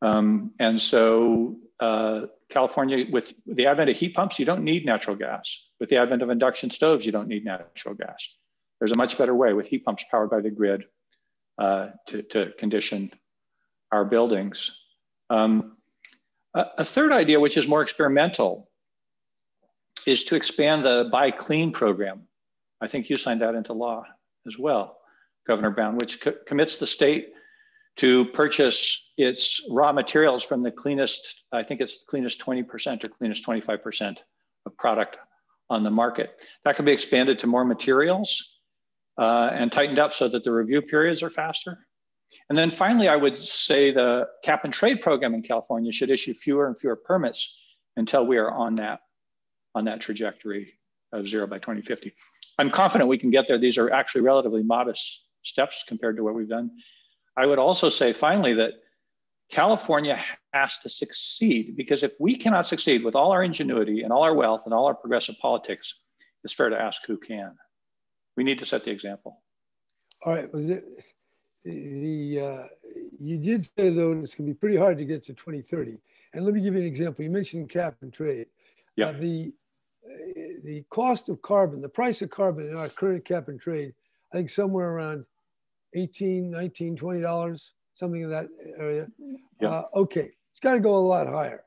Um, 0.00 0.52
and 0.58 0.80
so 0.80 1.56
uh, 1.80 2.22
California, 2.48 3.04
with 3.10 3.34
the 3.46 3.66
advent 3.66 3.90
of 3.90 3.96
heat 3.96 4.14
pumps, 4.14 4.38
you 4.38 4.46
don't 4.46 4.64
need 4.64 4.86
natural 4.86 5.16
gas. 5.16 5.44
With 5.78 5.90
the 5.90 5.98
advent 5.98 6.22
of 6.22 6.30
induction 6.30 6.70
stoves, 6.70 7.04
you 7.04 7.12
don't 7.12 7.28
need 7.28 7.44
natural 7.44 7.94
gas. 7.94 8.26
There's 8.78 8.92
a 8.92 8.96
much 8.96 9.18
better 9.18 9.34
way 9.34 9.52
with 9.52 9.66
heat 9.66 9.84
pumps 9.84 10.04
powered 10.10 10.30
by 10.30 10.40
the 10.40 10.50
grid 10.50 10.84
uh, 11.60 11.90
to, 12.06 12.22
to 12.22 12.52
condition 12.58 13.12
our 13.92 14.04
buildings. 14.04 14.72
Um, 15.28 15.76
a, 16.54 16.64
a, 16.78 16.84
third 16.84 17.12
idea, 17.12 17.38
which 17.38 17.58
is 17.58 17.68
more 17.68 17.82
experimental, 17.82 18.70
is 20.06 20.24
to 20.24 20.36
expand 20.36 20.86
the 20.86 21.10
Buy 21.12 21.30
Clean 21.30 21.70
program. 21.70 22.22
I 22.80 22.88
think 22.88 23.10
you 23.10 23.16
signed 23.16 23.42
that 23.42 23.54
into 23.54 23.74
law 23.74 24.04
as 24.46 24.58
well, 24.58 24.96
Governor 25.46 25.70
Brown, 25.70 25.98
which 25.98 26.22
co 26.22 26.32
commits 26.46 26.78
the 26.78 26.86
state 26.86 27.34
to 27.96 28.24
purchase 28.24 29.12
its 29.18 29.62
raw 29.70 29.92
materials 29.92 30.42
from 30.42 30.62
the 30.62 30.70
cleanest, 30.70 31.42
I 31.52 31.62
think 31.62 31.82
it's 31.82 31.98
the 31.98 32.06
cleanest 32.08 32.40
20% 32.40 33.04
or 33.04 33.08
cleanest 33.08 33.46
25% 33.46 34.16
of 34.64 34.76
product 34.78 35.18
on 35.68 35.84
the 35.84 35.90
market. 35.90 36.36
That 36.64 36.76
can 36.76 36.86
be 36.86 36.92
expanded 36.92 37.38
to 37.40 37.46
more 37.46 37.66
materials 37.66 38.59
uh, 39.20 39.50
and 39.52 39.70
tightened 39.70 39.98
up 39.98 40.14
so 40.14 40.26
that 40.28 40.42
the 40.44 40.50
review 40.50 40.80
periods 40.80 41.22
are 41.22 41.28
faster. 41.28 41.86
And 42.48 42.56
then 42.56 42.70
finally, 42.70 43.06
I 43.06 43.16
would 43.16 43.38
say 43.38 43.92
the 43.92 44.26
cap 44.42 44.64
and 44.64 44.72
trade 44.72 45.02
program 45.02 45.34
in 45.34 45.42
California 45.42 45.92
should 45.92 46.10
issue 46.10 46.32
fewer 46.32 46.66
and 46.66 46.78
fewer 46.78 46.96
permits 46.96 47.62
until 47.96 48.26
we 48.26 48.38
are 48.38 48.50
on 48.50 48.76
that, 48.76 49.00
on 49.74 49.84
that 49.84 50.00
trajectory 50.00 50.72
of 51.12 51.28
zero 51.28 51.46
by 51.46 51.58
2050. 51.58 52.14
I'm 52.58 52.70
confident 52.70 53.10
we 53.10 53.18
can 53.18 53.30
get 53.30 53.46
there. 53.46 53.58
These 53.58 53.76
are 53.76 53.90
actually 53.92 54.22
relatively 54.22 54.62
modest 54.62 55.26
steps 55.42 55.84
compared 55.86 56.16
to 56.16 56.24
what 56.24 56.34
we've 56.34 56.48
done. 56.48 56.70
I 57.36 57.44
would 57.44 57.58
also 57.58 57.90
say 57.90 58.14
finally 58.14 58.54
that 58.54 58.72
California 59.50 60.18
has 60.54 60.78
to 60.78 60.88
succeed 60.88 61.76
because 61.76 62.02
if 62.02 62.14
we 62.20 62.38
cannot 62.38 62.66
succeed 62.66 63.04
with 63.04 63.14
all 63.14 63.32
our 63.32 63.42
ingenuity 63.42 64.02
and 64.02 64.12
all 64.12 64.22
our 64.22 64.34
wealth 64.34 64.62
and 64.64 64.72
all 64.72 64.86
our 64.86 64.94
progressive 64.94 65.34
politics, 65.42 66.00
it's 66.42 66.54
fair 66.54 66.70
to 66.70 66.80
ask 66.80 67.04
who 67.04 67.18
can. 67.18 67.54
We 68.40 68.44
need 68.44 68.60
to 68.60 68.64
set 68.64 68.84
the 68.84 68.90
example. 68.90 69.42
All 70.24 70.32
right. 70.32 70.50
Well, 70.50 70.62
the, 70.62 70.82
the 71.62 72.40
uh, 72.40 72.66
you 73.20 73.36
did 73.36 73.66
say 73.66 73.90
though 73.90 74.12
it's 74.12 74.34
going 74.34 74.48
to 74.48 74.54
be 74.54 74.58
pretty 74.58 74.78
hard 74.78 74.96
to 74.96 75.04
get 75.04 75.26
to 75.26 75.34
2030. 75.34 75.98
And 76.32 76.46
let 76.46 76.54
me 76.54 76.62
give 76.62 76.72
you 76.72 76.80
an 76.80 76.86
example. 76.86 77.22
You 77.22 77.30
mentioned 77.30 77.68
cap 77.68 77.96
and 78.00 78.10
trade. 78.10 78.46
Yeah. 78.96 79.08
Uh, 79.08 79.12
the 79.12 79.54
the 80.64 80.82
cost 80.88 81.28
of 81.28 81.42
carbon, 81.42 81.82
the 81.82 81.90
price 81.90 82.22
of 82.22 82.30
carbon 82.30 82.70
in 82.70 82.76
our 82.76 82.88
current 82.88 83.26
cap 83.26 83.48
and 83.48 83.60
trade, 83.60 83.92
I 84.32 84.38
think 84.38 84.48
somewhere 84.48 84.88
around 84.88 85.26
18, 85.94 86.50
19, 86.50 86.96
20 86.96 87.20
dollars 87.20 87.74
something 87.92 88.22
in 88.22 88.30
that 88.30 88.48
area. 88.78 89.06
Yeah. 89.60 89.68
Uh, 89.68 89.82
okay, 89.96 90.30
it's 90.50 90.60
got 90.60 90.72
to 90.72 90.80
go 90.80 90.96
a 90.96 91.06
lot 91.14 91.26
higher 91.26 91.64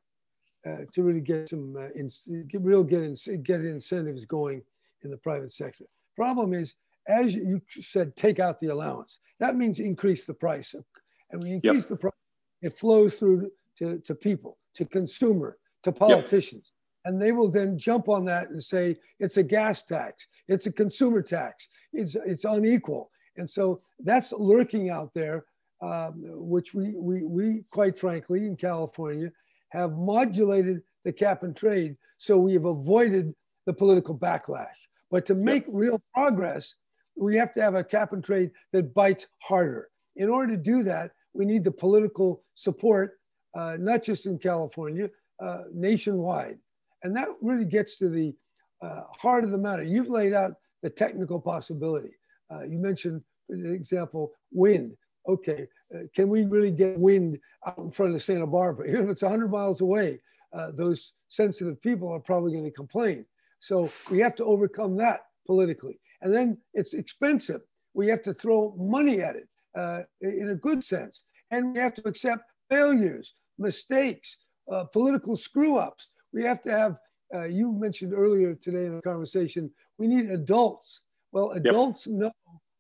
uh, 0.66 0.86
to 0.92 1.04
really 1.04 1.22
get 1.22 1.50
some 1.50 1.76
uh, 1.78 1.90
in, 1.94 2.10
get 2.48 2.62
real 2.64 2.84
get 2.84 3.04
in, 3.04 3.16
get 3.44 3.64
incentives 3.64 4.26
going 4.26 4.64
in 5.04 5.12
the 5.12 5.18
private 5.18 5.52
sector. 5.52 5.86
Problem 6.16 6.54
is, 6.54 6.76
as 7.08 7.36
you 7.36 7.62
said, 7.70 8.16
take 8.16 8.40
out 8.40 8.60
the 8.60 8.68
allowance. 8.68 9.20
That 9.40 9.56
means 9.56 9.80
increase 9.80 10.26
the 10.26 10.34
price, 10.34 10.74
and 10.74 11.42
when 11.42 11.48
you 11.48 11.56
increase 11.56 11.84
yep. 11.84 11.90
the 11.90 11.96
price, 11.98 12.14
it 12.62 12.78
flows 12.78 13.16
through 13.16 13.52
to, 13.80 14.00
to 14.00 14.16
people, 14.16 14.58
to 14.76 14.86
consumer, 14.86 15.58
to 15.84 15.92
politicians. 15.92 16.72
Yep. 17.06 17.14
And 17.14 17.22
they 17.22 17.34
will 17.34 17.52
then 17.52 17.78
jump 17.78 18.08
on 18.08 18.24
that 18.26 18.50
and 18.50 18.64
say 18.64 18.96
it's 19.20 19.38
a 19.38 19.44
gas 19.44 19.84
tax, 19.84 20.26
it's 20.48 20.68
a 20.68 20.72
consumer 20.72 21.22
tax, 21.22 21.68
it's, 21.92 22.16
it's 22.16 22.46
unequal. 22.46 23.10
And 23.36 23.50
so 23.50 23.82
that's 24.00 24.32
lurking 24.32 24.90
out 24.90 25.12
there 25.14 25.46
um, 25.84 26.14
which 26.24 26.74
we, 26.74 26.94
we, 26.96 27.24
we, 27.24 27.64
quite 27.72 28.00
frankly, 28.00 28.46
in 28.46 28.56
California, 28.56 29.32
have 29.70 29.92
modulated 29.98 30.82
the 31.04 31.12
cap 31.12 31.44
and 31.44 31.56
trade 31.56 31.98
so 32.18 32.38
we 32.38 32.54
have 32.54 32.66
avoided 32.66 33.36
the 33.66 33.74
political 33.74 34.18
backlash. 34.18 34.68
But 35.14 35.28
to 35.28 35.36
make 35.36 35.68
yep. 35.68 35.76
real 35.76 36.02
progress, 36.12 36.74
we 37.16 37.36
have 37.36 37.54
to 37.54 37.62
have 37.62 37.76
a 37.76 37.84
cap 37.84 38.14
and 38.14 38.24
trade 38.24 38.50
that 38.72 38.96
bites 38.96 39.28
harder. 39.44 39.90
In 40.16 40.28
order 40.28 40.58
to 40.58 40.58
do 40.58 40.82
that, 40.86 41.12
we 41.36 41.46
need 41.46 41.64
the 41.64 41.72
political 41.72 42.44
support, 42.56 43.20
uh, 43.56 43.78
not 43.80 44.02
just 44.02 44.26
in 44.26 44.40
California, 44.40 45.12
uh, 45.40 45.66
nationwide. 45.72 46.58
And 47.04 47.16
that 47.16 47.28
really 47.44 47.66
gets 47.66 47.98
to 48.00 48.10
the 48.10 48.34
uh, 48.82 49.04
heart 49.16 49.44
of 49.44 49.52
the 49.52 49.58
matter. 49.58 49.84
You've 49.84 50.10
laid 50.10 50.34
out 50.34 50.54
the 50.82 50.90
technical 50.90 51.40
possibility. 51.40 52.16
Uh, 52.52 52.64
you 52.64 52.80
mentioned, 52.80 53.22
for 53.48 53.54
example, 53.54 54.32
wind 54.52 54.98
okay, 55.26 55.68
uh, 55.96 56.00
can 56.14 56.28
we 56.28 56.44
really 56.44 56.72
get 56.72 57.00
wind 57.00 57.40
out 57.66 57.78
in 57.78 57.92
front 57.92 58.14
of 58.14 58.22
Santa 58.22 58.46
Barbara? 58.46 58.88
Even 58.90 59.06
if 59.06 59.10
it's 59.10 59.22
100 59.22 59.50
miles 59.50 59.80
away, 59.80 60.20
uh, 60.52 60.72
those 60.74 61.14
sensitive 61.30 61.82
people 61.82 62.12
are 62.12 62.20
probably 62.20 62.52
going 62.52 62.66
to 62.66 62.72
complain. 62.72 63.26
So 63.64 63.90
we 64.12 64.20
have 64.20 64.36
to 64.36 64.44
overcome 64.44 64.98
that 64.98 65.22
politically. 65.48 65.98
And 66.22 66.34
then 66.34 66.58
it's 66.74 66.94
expensive. 66.94 67.62
We 67.94 68.08
have 68.08 68.22
to 68.24 68.34
throw 68.34 68.76
money 68.78 69.22
at 69.22 69.38
it 69.38 69.48
uh, 69.74 70.02
in 70.20 70.50
a 70.50 70.56
good 70.56 70.84
sense. 70.84 71.24
And 71.50 71.74
we 71.74 71.80
have 71.80 71.94
to 71.96 72.06
accept 72.06 72.44
failures, 72.70 73.36
mistakes, 73.58 74.36
uh, 74.70 74.84
political 74.92 75.38
screw 75.38 75.78
ups. 75.78 76.10
We 76.34 76.44
have 76.44 76.62
to 76.64 76.72
have, 76.72 76.98
uh, 77.34 77.46
you 77.46 77.72
mentioned 77.72 78.14
earlier 78.14 78.54
today 78.54 78.86
in 78.86 78.98
the 78.98 79.02
conversation, 79.02 79.72
we 79.98 80.08
need 80.08 80.30
adults. 80.30 81.00
Well, 81.32 81.52
adults 81.52 82.06
yep. 82.06 82.16
know 82.18 82.32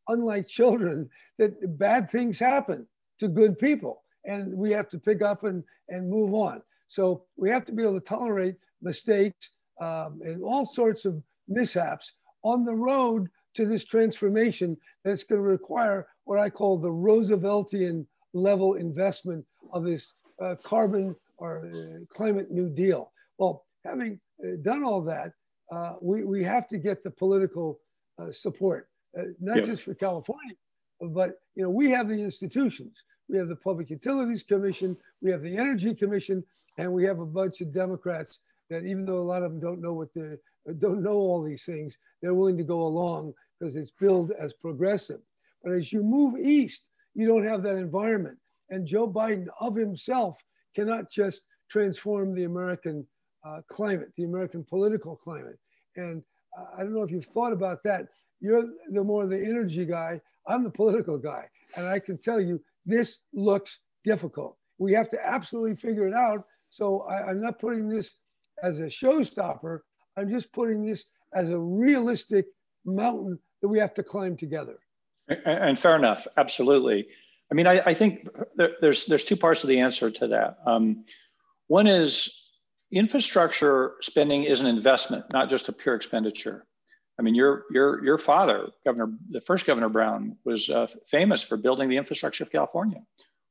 unlike 0.09 0.49
children, 0.49 1.09
that 1.37 1.77
bad 1.77 2.11
things 2.11 2.37
happen 2.37 2.85
to 3.19 3.29
good 3.29 3.57
people. 3.57 4.03
And 4.25 4.53
we 4.53 4.71
have 4.71 4.89
to 4.89 4.99
pick 4.99 5.21
up 5.21 5.45
and, 5.45 5.63
and 5.87 6.09
move 6.09 6.33
on. 6.33 6.61
So 6.89 7.23
we 7.37 7.49
have 7.51 7.63
to 7.65 7.71
be 7.71 7.83
able 7.83 8.01
to 8.01 8.05
tolerate 8.05 8.57
mistakes 8.81 9.51
um, 9.81 10.19
and 10.23 10.43
all 10.43 10.65
sorts 10.65 11.05
of 11.05 11.21
mishaps 11.47 12.13
on 12.43 12.63
the 12.63 12.75
road 12.75 13.29
to 13.55 13.65
this 13.65 13.85
transformation 13.85 14.77
that's 15.03 15.23
going 15.23 15.41
to 15.41 15.47
require 15.47 16.07
what 16.25 16.39
I 16.39 16.49
call 16.49 16.77
the 16.77 16.89
Rooseveltian 16.89 18.05
level 18.33 18.75
investment 18.75 19.45
of 19.71 19.83
this 19.83 20.13
uh, 20.41 20.55
carbon 20.63 21.15
or 21.37 21.67
uh, 21.67 22.05
climate 22.09 22.51
new 22.51 22.69
deal. 22.69 23.11
Well, 23.37 23.65
having 23.85 24.19
uh, 24.43 24.57
done 24.61 24.83
all 24.83 25.01
that, 25.01 25.33
uh, 25.71 25.93
we, 26.01 26.23
we 26.23 26.43
have 26.43 26.67
to 26.67 26.77
get 26.77 27.03
the 27.03 27.11
political 27.11 27.79
uh, 28.19 28.31
support 28.31 28.89
uh, 29.17 29.23
not 29.39 29.57
yeah. 29.57 29.63
just 29.63 29.83
for 29.83 29.93
California, 29.93 30.55
but 31.01 31.39
you 31.55 31.63
know 31.63 31.69
we 31.69 31.89
have 31.89 32.09
the 32.09 32.21
institutions. 32.21 33.03
We 33.29 33.37
have 33.37 33.47
the 33.47 33.55
Public 33.55 33.89
Utilities 33.89 34.43
Commission, 34.43 34.97
we 35.21 35.31
have 35.31 35.41
the 35.41 35.57
Energy 35.57 35.95
Commission, 35.95 36.43
and 36.77 36.91
we 36.91 37.05
have 37.05 37.19
a 37.19 37.25
bunch 37.25 37.61
of 37.61 37.73
Democrats 37.73 38.39
that, 38.73 38.85
even 38.85 39.05
though 39.05 39.19
a 39.19 39.29
lot 39.33 39.43
of 39.43 39.51
them 39.51 39.59
don't 39.59 39.81
know 39.81 39.93
what 39.93 40.13
they 40.13 40.35
don't 40.79 41.03
know 41.03 41.13
all 41.13 41.43
these 41.43 41.63
things, 41.63 41.97
they're 42.21 42.33
willing 42.33 42.57
to 42.57 42.63
go 42.63 42.81
along 42.81 43.33
because 43.59 43.75
it's 43.75 43.91
billed 43.91 44.31
as 44.39 44.53
progressive. 44.53 45.19
But 45.63 45.73
as 45.73 45.93
you 45.93 46.03
move 46.03 46.39
east, 46.39 46.81
you 47.13 47.27
don't 47.27 47.45
have 47.45 47.63
that 47.63 47.75
environment. 47.75 48.37
And 48.69 48.87
Joe 48.87 49.07
Biden 49.09 49.47
of 49.59 49.75
himself 49.75 50.37
cannot 50.75 51.11
just 51.11 51.41
transform 51.69 52.33
the 52.33 52.45
American 52.45 53.05
uh, 53.45 53.61
climate, 53.67 54.09
the 54.17 54.23
American 54.23 54.63
political 54.63 55.15
climate. 55.15 55.59
And 55.95 56.23
I 56.77 56.81
don't 56.81 56.93
know 56.93 57.03
if 57.03 57.11
you've 57.11 57.25
thought 57.25 57.53
about 57.53 57.83
that. 57.83 58.07
You're 58.39 58.65
the 58.89 59.03
more 59.03 59.25
the 59.27 59.37
energy 59.37 59.85
guy. 59.85 60.21
I'm 60.47 60.63
the 60.63 60.69
political 60.69 61.17
guy. 61.17 61.45
And 61.77 61.87
I 61.87 61.99
can 61.99 62.17
tell 62.17 62.41
you, 62.41 62.61
this 62.85 63.19
looks 63.33 63.79
difficult. 64.03 64.57
We 64.77 64.93
have 64.93 65.09
to 65.09 65.25
absolutely 65.25 65.75
figure 65.75 66.07
it 66.07 66.13
out. 66.13 66.45
So 66.69 67.01
I, 67.01 67.29
am 67.29 67.41
not 67.41 67.59
putting 67.59 67.87
this 67.87 68.11
as 68.63 68.79
a 68.79 68.83
showstopper. 68.83 69.79
I'm 70.17 70.29
just 70.29 70.51
putting 70.53 70.85
this 70.85 71.05
as 71.35 71.49
a 71.49 71.59
realistic 71.59 72.45
mountain 72.85 73.37
that 73.61 73.67
we 73.67 73.79
have 73.79 73.93
to 73.95 74.03
climb 74.03 74.37
together. 74.37 74.77
And, 75.27 75.39
and 75.45 75.79
fair 75.79 75.95
enough. 75.95 76.27
Absolutely. 76.37 77.07
I 77.51 77.55
mean, 77.55 77.67
I, 77.67 77.81
I 77.85 77.93
think 77.93 78.27
there, 78.55 78.71
there's 78.81 79.05
there's 79.05 79.25
two 79.25 79.35
parts 79.35 79.63
of 79.63 79.69
the 79.69 79.79
answer 79.79 80.09
to 80.09 80.27
that. 80.29 80.57
Um, 80.65 81.05
one 81.67 81.87
is 81.87 82.49
infrastructure 82.91 83.93
spending 84.01 84.43
is 84.43 84.61
an 84.61 84.67
investment, 84.67 85.25
not 85.31 85.49
just 85.49 85.69
a 85.69 85.73
pure 85.73 85.95
expenditure. 85.95 86.65
I 87.19 87.21
mean, 87.21 87.35
your 87.35 87.65
your 87.71 88.03
your 88.03 88.17
father, 88.17 88.69
Governor, 88.85 89.13
the 89.29 89.41
first 89.41 89.65
Governor 89.65 89.89
Brown, 89.89 90.37
was 90.45 90.69
uh, 90.69 90.87
famous 91.05 91.43
for 91.43 91.57
building 91.57 91.89
the 91.89 91.97
infrastructure 91.97 92.43
of 92.43 92.51
California. 92.51 93.01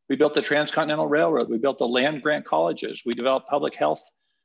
We 0.09 0.17
built 0.17 0.35
the 0.35 0.43
Transcontinental 0.43 1.07
Railroad. 1.07 1.49
We 1.49 1.59
built 1.59 1.79
the 1.79 1.87
land 1.87 2.23
grant 2.23 2.45
colleges. 2.45 3.03
We 3.07 3.13
developed 3.13 3.49
public 3.49 3.75
health 3.75 4.03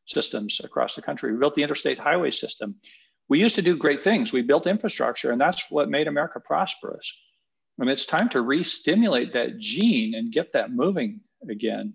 systems 0.08 0.60
across 0.64 0.96
the 0.96 1.02
country. 1.02 1.32
We 1.32 1.38
built 1.38 1.56
the 1.56 1.64
interstate 1.64 2.00
highway 2.00 2.32
system. 2.32 2.76
We 3.30 3.40
used 3.40 3.56
to 3.56 3.62
do 3.62 3.78
great 3.78 4.02
things. 4.02 4.34
We 4.34 4.42
built 4.42 4.68
infrastructure, 4.68 5.32
and 5.32 5.40
that's 5.40 5.70
what 5.70 5.90
made 5.90 6.08
America 6.08 6.40
prosperous. 6.40 7.14
I 7.80 7.84
mean, 7.84 7.92
it's 7.92 8.06
time 8.06 8.30
to 8.30 8.42
re-stimulate 8.42 9.34
that 9.34 9.60
gene 9.60 10.16
and 10.16 10.34
get 10.34 10.54
that 10.54 10.72
moving 10.72 11.22
again 11.48 11.94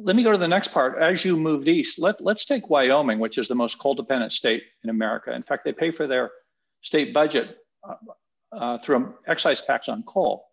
let 0.00 0.14
me 0.14 0.22
go 0.22 0.32
to 0.32 0.38
the 0.38 0.48
next 0.48 0.68
part. 0.68 1.00
As 1.00 1.24
you 1.24 1.36
moved 1.36 1.68
east, 1.68 1.98
let, 1.98 2.20
let's 2.20 2.44
take 2.44 2.70
Wyoming, 2.70 3.18
which 3.18 3.36
is 3.36 3.48
the 3.48 3.54
most 3.54 3.78
coal 3.78 3.94
dependent 3.94 4.32
state 4.32 4.62
in 4.84 4.90
America. 4.90 5.34
In 5.34 5.42
fact, 5.42 5.64
they 5.64 5.72
pay 5.72 5.90
for 5.90 6.06
their 6.06 6.30
state 6.82 7.12
budget 7.12 7.58
uh, 7.82 7.94
uh, 8.52 8.78
through 8.78 8.96
an 8.96 9.14
excise 9.26 9.60
tax 9.60 9.88
on 9.88 10.04
coal. 10.04 10.46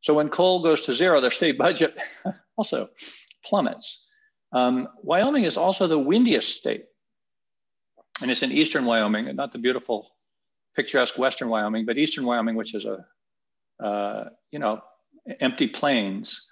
So 0.00 0.14
when 0.14 0.28
coal 0.28 0.62
goes 0.62 0.82
to 0.82 0.94
zero, 0.94 1.20
their 1.20 1.30
state 1.30 1.58
budget 1.58 1.96
also 2.56 2.88
plummets. 3.44 4.08
Um, 4.54 4.88
Wyoming 5.02 5.44
is 5.44 5.58
also 5.58 5.86
the 5.88 5.98
windiest 5.98 6.56
state. 6.56 6.86
And 8.22 8.30
it's 8.30 8.44
in 8.44 8.52
eastern 8.52 8.84
Wyoming, 8.84 9.34
not 9.34 9.52
the 9.52 9.58
beautiful, 9.58 10.12
picturesque 10.76 11.18
western 11.18 11.48
Wyoming, 11.48 11.84
but 11.84 11.98
eastern 11.98 12.24
Wyoming, 12.24 12.54
which 12.54 12.74
is 12.74 12.84
a, 12.84 13.04
uh, 13.84 14.28
you 14.52 14.60
know, 14.60 14.80
empty 15.40 15.66
plains. 15.66 16.48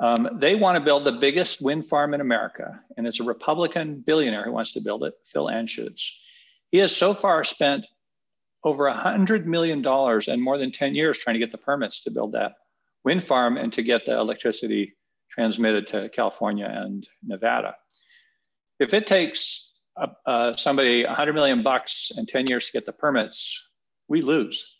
Um, 0.00 0.28
they 0.40 0.54
want 0.54 0.76
to 0.76 0.84
build 0.84 1.04
the 1.04 1.12
biggest 1.12 1.60
wind 1.60 1.86
farm 1.86 2.14
in 2.14 2.22
America, 2.22 2.80
and 2.96 3.06
it's 3.06 3.20
a 3.20 3.24
Republican 3.24 4.00
billionaire 4.00 4.44
who 4.44 4.52
wants 4.52 4.72
to 4.72 4.80
build 4.80 5.04
it, 5.04 5.14
Phil 5.24 5.46
Anschutz. 5.46 6.10
He 6.70 6.78
has 6.78 6.96
so 6.96 7.12
far 7.12 7.44
spent 7.44 7.86
over 8.64 8.90
$100 8.90 9.44
million 9.44 9.86
and 9.86 10.42
more 10.42 10.56
than 10.56 10.72
10 10.72 10.94
years 10.94 11.18
trying 11.18 11.34
to 11.34 11.40
get 11.40 11.52
the 11.52 11.58
permits 11.58 12.02
to 12.04 12.10
build 12.10 12.32
that 12.32 12.54
wind 13.04 13.22
farm 13.22 13.58
and 13.58 13.72
to 13.74 13.82
get 13.82 14.06
the 14.06 14.18
electricity 14.18 14.96
transmitted 15.34 15.88
to 15.88 16.08
California 16.10 16.70
and 16.70 17.06
Nevada. 17.22 17.74
If 18.78 18.94
it 18.94 19.06
takes 19.06 19.72
uh, 19.96 20.06
uh, 20.26 20.56
somebody 20.56 21.04
100 21.04 21.32
million 21.32 21.62
bucks 21.62 22.12
and 22.16 22.28
10 22.28 22.46
years 22.46 22.66
to 22.66 22.72
get 22.72 22.86
the 22.86 22.92
permits, 22.92 23.60
we 24.08 24.22
lose. 24.22 24.76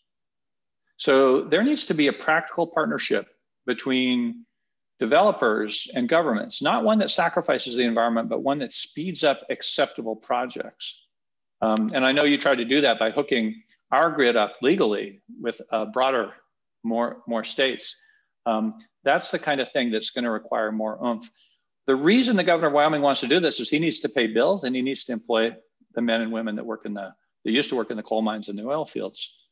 So 0.96 1.42
there 1.42 1.64
needs 1.64 1.86
to 1.86 1.94
be 1.94 2.06
a 2.06 2.12
practical 2.12 2.66
partnership 2.66 3.26
between 3.66 4.46
developers 5.00 5.88
and 5.94 6.08
governments, 6.08 6.62
not 6.62 6.84
one 6.84 6.98
that 7.00 7.10
sacrifices 7.10 7.74
the 7.74 7.82
environment, 7.82 8.28
but 8.28 8.42
one 8.42 8.60
that 8.60 8.72
speeds 8.72 9.24
up 9.24 9.40
acceptable 9.50 10.14
projects. 10.14 11.02
Um, 11.60 11.90
and 11.94 12.04
I 12.04 12.12
know 12.12 12.24
you 12.24 12.36
tried 12.36 12.56
to 12.56 12.64
do 12.64 12.80
that 12.82 12.98
by 12.98 13.10
hooking 13.10 13.62
our 13.90 14.10
grid 14.10 14.36
up 14.36 14.54
legally 14.62 15.20
with 15.40 15.60
a 15.70 15.86
broader, 15.86 16.32
more, 16.84 17.22
more 17.26 17.42
states. 17.42 17.96
Um, 18.46 18.78
that's 19.04 19.30
the 19.30 19.38
kind 19.38 19.60
of 19.60 19.70
thing 19.70 19.90
that's 19.90 20.10
going 20.10 20.24
to 20.24 20.30
require 20.30 20.72
more 20.72 20.98
oomph. 21.04 21.30
The 21.86 21.96
reason 21.96 22.36
the 22.36 22.44
governor 22.44 22.68
of 22.68 22.74
Wyoming 22.74 23.02
wants 23.02 23.20
to 23.20 23.28
do 23.28 23.40
this 23.40 23.60
is 23.60 23.68
he 23.68 23.78
needs 23.78 24.00
to 24.00 24.08
pay 24.08 24.26
bills 24.26 24.64
and 24.64 24.74
he 24.74 24.82
needs 24.82 25.04
to 25.04 25.12
employ 25.12 25.54
the 25.94 26.00
men 26.00 26.22
and 26.22 26.32
women 26.32 26.56
that 26.56 26.64
work 26.64 26.86
in 26.86 26.94
the, 26.94 27.14
they 27.44 27.50
used 27.50 27.68
to 27.68 27.76
work 27.76 27.90
in 27.90 27.96
the 27.96 28.02
coal 28.02 28.22
mines 28.22 28.48
and 28.48 28.58
the 28.58 28.64
oil 28.64 28.84
fields. 28.84 29.42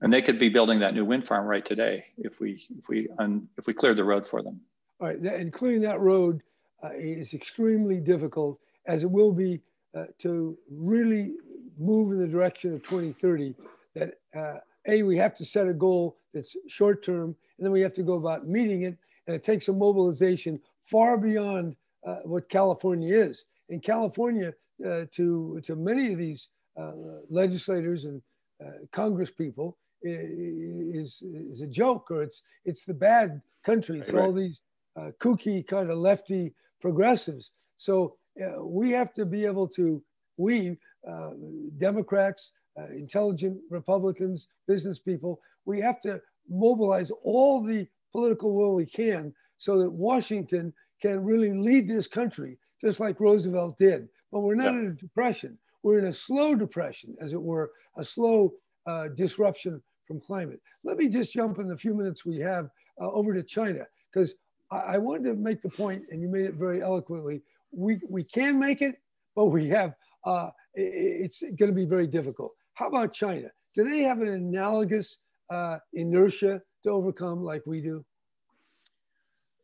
And 0.00 0.12
they 0.12 0.20
could 0.20 0.38
be 0.38 0.48
building 0.48 0.80
that 0.80 0.94
new 0.94 1.04
wind 1.04 1.24
farm 1.24 1.46
right 1.46 1.64
today 1.64 2.06
if 2.18 2.40
we, 2.40 2.60
if 2.76 2.88
we, 2.88 3.08
un, 3.18 3.48
if 3.56 3.66
we 3.66 3.72
cleared 3.72 3.96
the 3.96 4.04
road 4.04 4.26
for 4.26 4.42
them. 4.42 4.60
All 5.00 5.08
right, 5.08 5.18
and 5.18 5.52
clearing 5.52 5.80
that 5.82 6.00
road 6.00 6.42
uh, 6.82 6.90
is 6.92 7.32
extremely 7.32 8.00
difficult 8.00 8.58
as 8.86 9.02
it 9.04 9.10
will 9.10 9.32
be 9.32 9.60
uh, 9.96 10.04
to 10.18 10.58
really 10.70 11.34
move 11.78 12.12
in 12.12 12.18
the 12.18 12.26
direction 12.26 12.74
of 12.74 12.82
2030 12.82 13.54
that 13.94 14.14
uh, 14.36 14.58
a 14.86 15.02
we 15.02 15.16
have 15.16 15.34
to 15.36 15.44
set 15.44 15.68
a 15.68 15.72
goal 15.72 16.16
that's 16.32 16.56
short 16.68 17.02
term 17.02 17.34
and 17.58 17.64
then 17.64 17.72
we 17.72 17.80
have 17.80 17.94
to 17.94 18.02
go 18.02 18.14
about 18.14 18.46
meeting 18.46 18.82
it. 18.82 18.96
And 19.26 19.34
it 19.36 19.42
takes 19.42 19.68
a 19.68 19.72
mobilization 19.72 20.60
far 20.84 21.16
beyond 21.16 21.76
uh, 22.06 22.16
what 22.24 22.48
california 22.48 23.14
is. 23.14 23.44
In 23.68 23.80
california 23.80 24.52
uh, 24.86 25.04
to 25.12 25.60
to 25.64 25.76
many 25.76 26.12
of 26.12 26.18
these 26.18 26.48
uh, 26.78 26.92
legislators 27.30 28.04
and 28.04 28.20
uh, 28.64 28.70
congress 28.92 29.30
people 29.30 29.76
is 30.02 31.22
is 31.22 31.62
a 31.62 31.66
joke 31.66 32.10
or 32.10 32.22
it's 32.22 32.42
it's 32.64 32.84
the 32.84 32.94
bad 32.94 33.40
country. 33.64 34.00
It's 34.00 34.12
right, 34.12 34.22
all 34.22 34.32
these 34.32 34.60
uh, 34.96 35.10
kooky 35.18 35.66
kind 35.66 35.90
of 35.90 35.96
lefty 35.96 36.52
progressives. 36.80 37.52
So 37.76 38.16
we 38.60 38.90
have 38.90 39.14
to 39.14 39.24
be 39.24 39.46
able 39.46 39.68
to 39.68 40.02
we 40.36 40.76
uh, 41.08 41.30
Democrats, 41.78 42.52
uh, 42.78 42.86
intelligent 42.86 43.60
Republicans, 43.70 44.48
business 44.66 44.98
people, 44.98 45.40
we 45.66 45.80
have 45.80 46.00
to 46.00 46.20
mobilize 46.48 47.10
all 47.22 47.62
the 47.62 47.86
political 48.12 48.54
will 48.54 48.74
we 48.74 48.86
can 48.86 49.32
so 49.58 49.78
that 49.78 49.90
Washington 49.90 50.72
can 51.00 51.24
really 51.24 51.52
lead 51.52 51.88
this 51.88 52.06
country, 52.06 52.58
just 52.80 53.00
like 53.00 53.20
Roosevelt 53.20 53.76
did. 53.78 54.08
But 54.30 54.40
we're 54.40 54.54
not 54.54 54.74
yeah. 54.74 54.80
in 54.80 54.86
a 54.86 54.92
depression. 54.92 55.58
We're 55.82 55.98
in 55.98 56.06
a 56.06 56.12
slow 56.12 56.54
depression, 56.54 57.14
as 57.20 57.32
it 57.32 57.42
were, 57.42 57.72
a 57.96 58.04
slow 58.04 58.54
uh, 58.86 59.08
disruption 59.08 59.82
from 60.06 60.20
climate. 60.20 60.60
Let 60.82 60.96
me 60.96 61.08
just 61.08 61.32
jump 61.32 61.58
in 61.58 61.68
the 61.68 61.76
few 61.76 61.94
minutes 61.94 62.24
we 62.24 62.38
have 62.38 62.68
uh, 63.00 63.10
over 63.10 63.34
to 63.34 63.42
China, 63.42 63.86
because 64.12 64.34
I, 64.70 64.78
I 64.94 64.98
wanted 64.98 65.24
to 65.24 65.34
make 65.34 65.62
the 65.62 65.68
point, 65.68 66.04
and 66.10 66.20
you 66.22 66.28
made 66.28 66.44
it 66.44 66.54
very 66.54 66.82
eloquently. 66.82 67.42
We, 67.72 68.00
we 68.08 68.24
can 68.24 68.58
make 68.58 68.82
it, 68.82 68.96
but 69.34 69.46
we 69.46 69.68
have 69.68 69.94
uh, 70.24 70.50
it's 70.74 71.42
going 71.42 71.70
to 71.70 71.72
be 71.72 71.84
very 71.84 72.06
difficult. 72.06 72.52
How 72.74 72.88
about 72.88 73.12
China? 73.12 73.48
Do 73.74 73.88
they 73.88 74.00
have 74.02 74.20
an 74.20 74.28
analogous 74.28 75.18
uh, 75.50 75.78
inertia 75.92 76.62
to 76.82 76.90
overcome 76.90 77.44
like 77.44 77.62
we 77.66 77.80
do? 77.80 78.04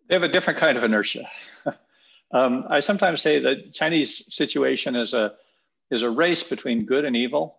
They 0.09 0.15
have 0.15 0.23
a 0.23 0.29
different 0.29 0.59
kind 0.59 0.77
of 0.77 0.85
inertia. 0.85 1.29
um, 2.33 2.65
I 2.69 2.81
sometimes 2.81 3.23
say 3.23 3.39
that 3.41 3.73
Chinese 3.73 4.35
situation 4.35 4.97
is 4.97 5.15
a 5.15 5.35
is 5.91 6.03
a 6.03 6.11
race 6.11 6.43
between 6.43 6.87
good 6.87 7.05
and 7.05 7.17
evil, 7.17 7.57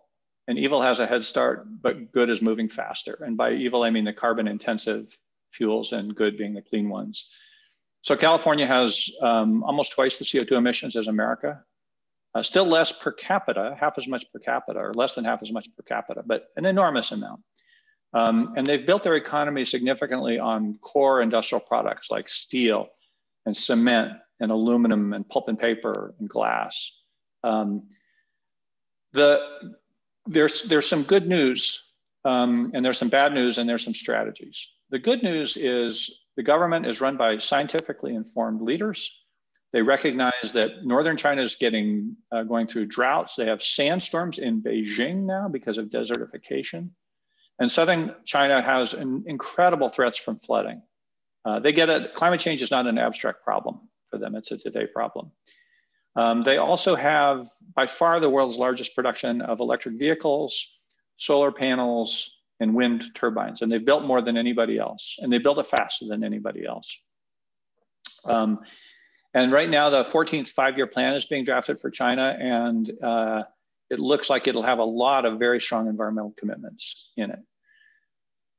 and 0.48 0.58
evil 0.58 0.82
has 0.82 0.98
a 0.98 1.06
head 1.06 1.24
start, 1.24 1.66
but 1.82 2.12
good 2.12 2.30
is 2.30 2.40
moving 2.40 2.68
faster. 2.68 3.18
And 3.24 3.36
by 3.36 3.52
evil, 3.52 3.82
I 3.82 3.90
mean 3.90 4.04
the 4.04 4.12
carbon 4.12 4.48
intensive 4.48 5.16
fuels, 5.50 5.92
and 5.92 6.14
good 6.14 6.38
being 6.38 6.54
the 6.54 6.62
clean 6.62 6.88
ones. 6.88 7.30
So 8.02 8.16
California 8.16 8.66
has 8.66 9.08
um, 9.20 9.62
almost 9.62 9.92
twice 9.92 10.18
the 10.18 10.24
CO2 10.24 10.52
emissions 10.52 10.96
as 10.96 11.06
America. 11.06 11.62
Uh, 12.34 12.42
still 12.42 12.64
less 12.64 12.90
per 12.90 13.12
capita, 13.12 13.76
half 13.78 13.98
as 13.98 14.08
much 14.08 14.24
per 14.32 14.38
capita, 14.38 14.78
or 14.78 14.94
less 14.94 15.14
than 15.14 15.24
half 15.24 15.42
as 15.42 15.52
much 15.52 15.68
per 15.76 15.82
capita, 15.82 16.22
but 16.24 16.48
an 16.56 16.64
enormous 16.64 17.12
amount. 17.12 17.42
Um, 18.14 18.54
and 18.56 18.66
they've 18.66 18.84
built 18.84 19.02
their 19.02 19.16
economy 19.16 19.64
significantly 19.64 20.38
on 20.38 20.78
core 20.82 21.22
industrial 21.22 21.60
products 21.60 22.10
like 22.10 22.28
steel 22.28 22.88
and 23.46 23.56
cement 23.56 24.12
and 24.40 24.50
aluminum 24.50 25.12
and 25.14 25.28
pulp 25.28 25.48
and 25.48 25.58
paper 25.58 26.14
and 26.18 26.28
glass. 26.28 26.94
Um, 27.42 27.84
the, 29.12 29.40
there's, 30.26 30.64
there's 30.64 30.86
some 30.86 31.04
good 31.04 31.26
news 31.26 31.94
um, 32.24 32.70
and 32.74 32.84
there's 32.84 32.98
some 32.98 33.08
bad 33.08 33.32
news 33.32 33.58
and 33.58 33.68
there's 33.68 33.84
some 33.84 33.94
strategies. 33.94 34.68
The 34.90 34.98
good 34.98 35.22
news 35.22 35.56
is 35.56 36.20
the 36.36 36.42
government 36.42 36.86
is 36.86 37.00
run 37.00 37.16
by 37.16 37.38
scientifically 37.38 38.14
informed 38.14 38.60
leaders 38.60 39.10
they 39.72 39.82
recognize 39.82 40.52
that 40.52 40.84
northern 40.84 41.16
China 41.16 41.42
is 41.42 41.54
getting 41.54 42.16
uh, 42.30 42.42
going 42.42 42.66
through 42.66 42.86
droughts. 42.86 43.36
They 43.36 43.46
have 43.46 43.62
sandstorms 43.62 44.38
in 44.38 44.62
Beijing 44.62 45.24
now 45.24 45.48
because 45.48 45.78
of 45.78 45.86
desertification. 45.86 46.90
And 47.58 47.70
southern 47.70 48.14
China 48.24 48.62
has 48.62 48.94
incredible 48.94 49.88
threats 49.88 50.18
from 50.18 50.36
flooding. 50.36 50.82
Uh, 51.44 51.60
they 51.60 51.72
get 51.72 51.88
it, 51.88 52.14
climate 52.14 52.40
change 52.40 52.62
is 52.62 52.70
not 52.70 52.86
an 52.86 52.98
abstract 52.98 53.44
problem 53.44 53.80
for 54.10 54.18
them, 54.18 54.34
it's 54.34 54.50
a 54.50 54.58
today 54.58 54.86
problem. 54.86 55.30
Um, 56.14 56.42
they 56.42 56.58
also 56.58 56.94
have 56.94 57.48
by 57.74 57.86
far 57.86 58.20
the 58.20 58.28
world's 58.28 58.58
largest 58.58 58.94
production 58.94 59.40
of 59.40 59.60
electric 59.60 59.98
vehicles, 59.98 60.78
solar 61.16 61.50
panels, 61.50 62.30
and 62.60 62.74
wind 62.74 63.14
turbines. 63.14 63.62
And 63.62 63.72
they've 63.72 63.84
built 63.84 64.04
more 64.04 64.22
than 64.22 64.36
anybody 64.36 64.78
else. 64.78 65.16
And 65.20 65.32
they 65.32 65.38
build 65.38 65.58
it 65.58 65.66
faster 65.66 66.06
than 66.06 66.22
anybody 66.22 66.66
else. 66.66 66.96
Um, 68.24 68.60
and 69.34 69.50
right 69.50 69.68
now, 69.68 69.88
the 69.90 70.04
14th 70.04 70.48
five 70.48 70.76
year 70.76 70.86
plan 70.86 71.14
is 71.14 71.26
being 71.26 71.44
drafted 71.44 71.80
for 71.80 71.90
China, 71.90 72.36
and 72.38 72.92
uh, 73.02 73.42
it 73.92 74.00
looks 74.00 74.30
like 74.30 74.48
it'll 74.48 74.62
have 74.62 74.78
a 74.78 74.84
lot 74.84 75.26
of 75.26 75.38
very 75.38 75.60
strong 75.60 75.86
environmental 75.86 76.34
commitments 76.38 77.10
in 77.18 77.30
it. 77.30 77.40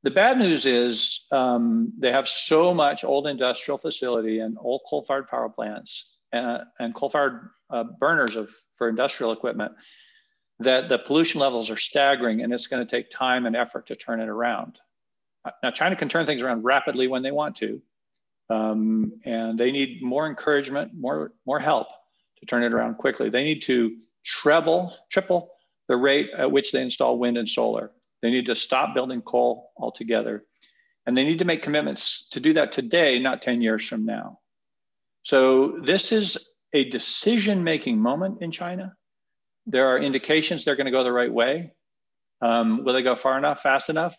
The 0.04 0.12
bad 0.12 0.38
news 0.38 0.64
is 0.64 1.26
um, 1.32 1.92
they 1.98 2.12
have 2.12 2.28
so 2.28 2.72
much 2.72 3.02
old 3.02 3.26
industrial 3.26 3.76
facility 3.76 4.38
and 4.38 4.56
old 4.60 4.82
coal 4.88 5.02
fired 5.02 5.26
power 5.26 5.48
plants 5.48 6.18
and, 6.32 6.46
uh, 6.46 6.64
and 6.78 6.94
coal 6.94 7.08
fired 7.08 7.50
uh, 7.68 7.82
burners 7.98 8.36
of, 8.36 8.54
for 8.76 8.88
industrial 8.88 9.32
equipment 9.32 9.72
that 10.60 10.88
the 10.88 10.98
pollution 10.98 11.40
levels 11.40 11.68
are 11.68 11.76
staggering 11.76 12.42
and 12.42 12.52
it's 12.52 12.68
going 12.68 12.86
to 12.86 12.88
take 12.88 13.10
time 13.10 13.44
and 13.44 13.56
effort 13.56 13.88
to 13.88 13.96
turn 13.96 14.20
it 14.20 14.28
around. 14.28 14.78
Now, 15.64 15.72
China 15.72 15.96
can 15.96 16.08
turn 16.08 16.26
things 16.26 16.42
around 16.42 16.62
rapidly 16.62 17.08
when 17.08 17.24
they 17.24 17.32
want 17.32 17.56
to, 17.56 17.82
um, 18.50 19.20
and 19.24 19.58
they 19.58 19.72
need 19.72 20.00
more 20.00 20.28
encouragement, 20.28 20.92
more, 20.94 21.32
more 21.44 21.58
help 21.58 21.88
to 22.38 22.46
turn 22.46 22.62
it 22.62 22.72
around 22.72 22.98
quickly. 22.98 23.30
They 23.30 23.42
need 23.42 23.62
to 23.64 23.96
treble, 24.24 24.96
triple 25.10 25.50
the 25.88 25.96
rate 25.96 26.30
at 26.36 26.50
which 26.50 26.72
they 26.72 26.82
install 26.82 27.18
wind 27.18 27.36
and 27.36 27.48
solar. 27.48 27.90
They 28.22 28.30
need 28.30 28.46
to 28.46 28.54
stop 28.54 28.94
building 28.94 29.22
coal 29.22 29.70
altogether. 29.76 30.44
And 31.06 31.16
they 31.16 31.24
need 31.24 31.40
to 31.40 31.44
make 31.44 31.62
commitments 31.62 32.28
to 32.30 32.40
do 32.40 32.54
that 32.54 32.72
today, 32.72 33.18
not 33.18 33.42
10 33.42 33.60
years 33.60 33.86
from 33.86 34.06
now. 34.06 34.38
So 35.22 35.78
this 35.84 36.12
is 36.12 36.48
a 36.72 36.88
decision-making 36.88 37.98
moment 37.98 38.40
in 38.40 38.50
China. 38.50 38.96
There 39.66 39.88
are 39.88 39.98
indications 39.98 40.64
they're 40.64 40.76
going 40.76 40.86
to 40.86 40.90
go 40.90 41.04
the 41.04 41.12
right 41.12 41.32
way. 41.32 41.72
Um, 42.40 42.84
will 42.84 42.94
they 42.94 43.02
go 43.02 43.16
far 43.16 43.36
enough, 43.38 43.60
fast 43.60 43.90
enough? 43.90 44.16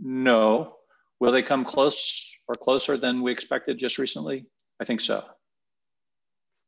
No. 0.00 0.76
Will 1.20 1.32
they 1.32 1.42
come 1.42 1.64
close 1.64 2.30
or 2.46 2.54
closer 2.54 2.96
than 2.96 3.22
we 3.22 3.32
expected 3.32 3.78
just 3.78 3.98
recently? 3.98 4.46
I 4.80 4.84
think 4.84 5.00
so. 5.00 5.24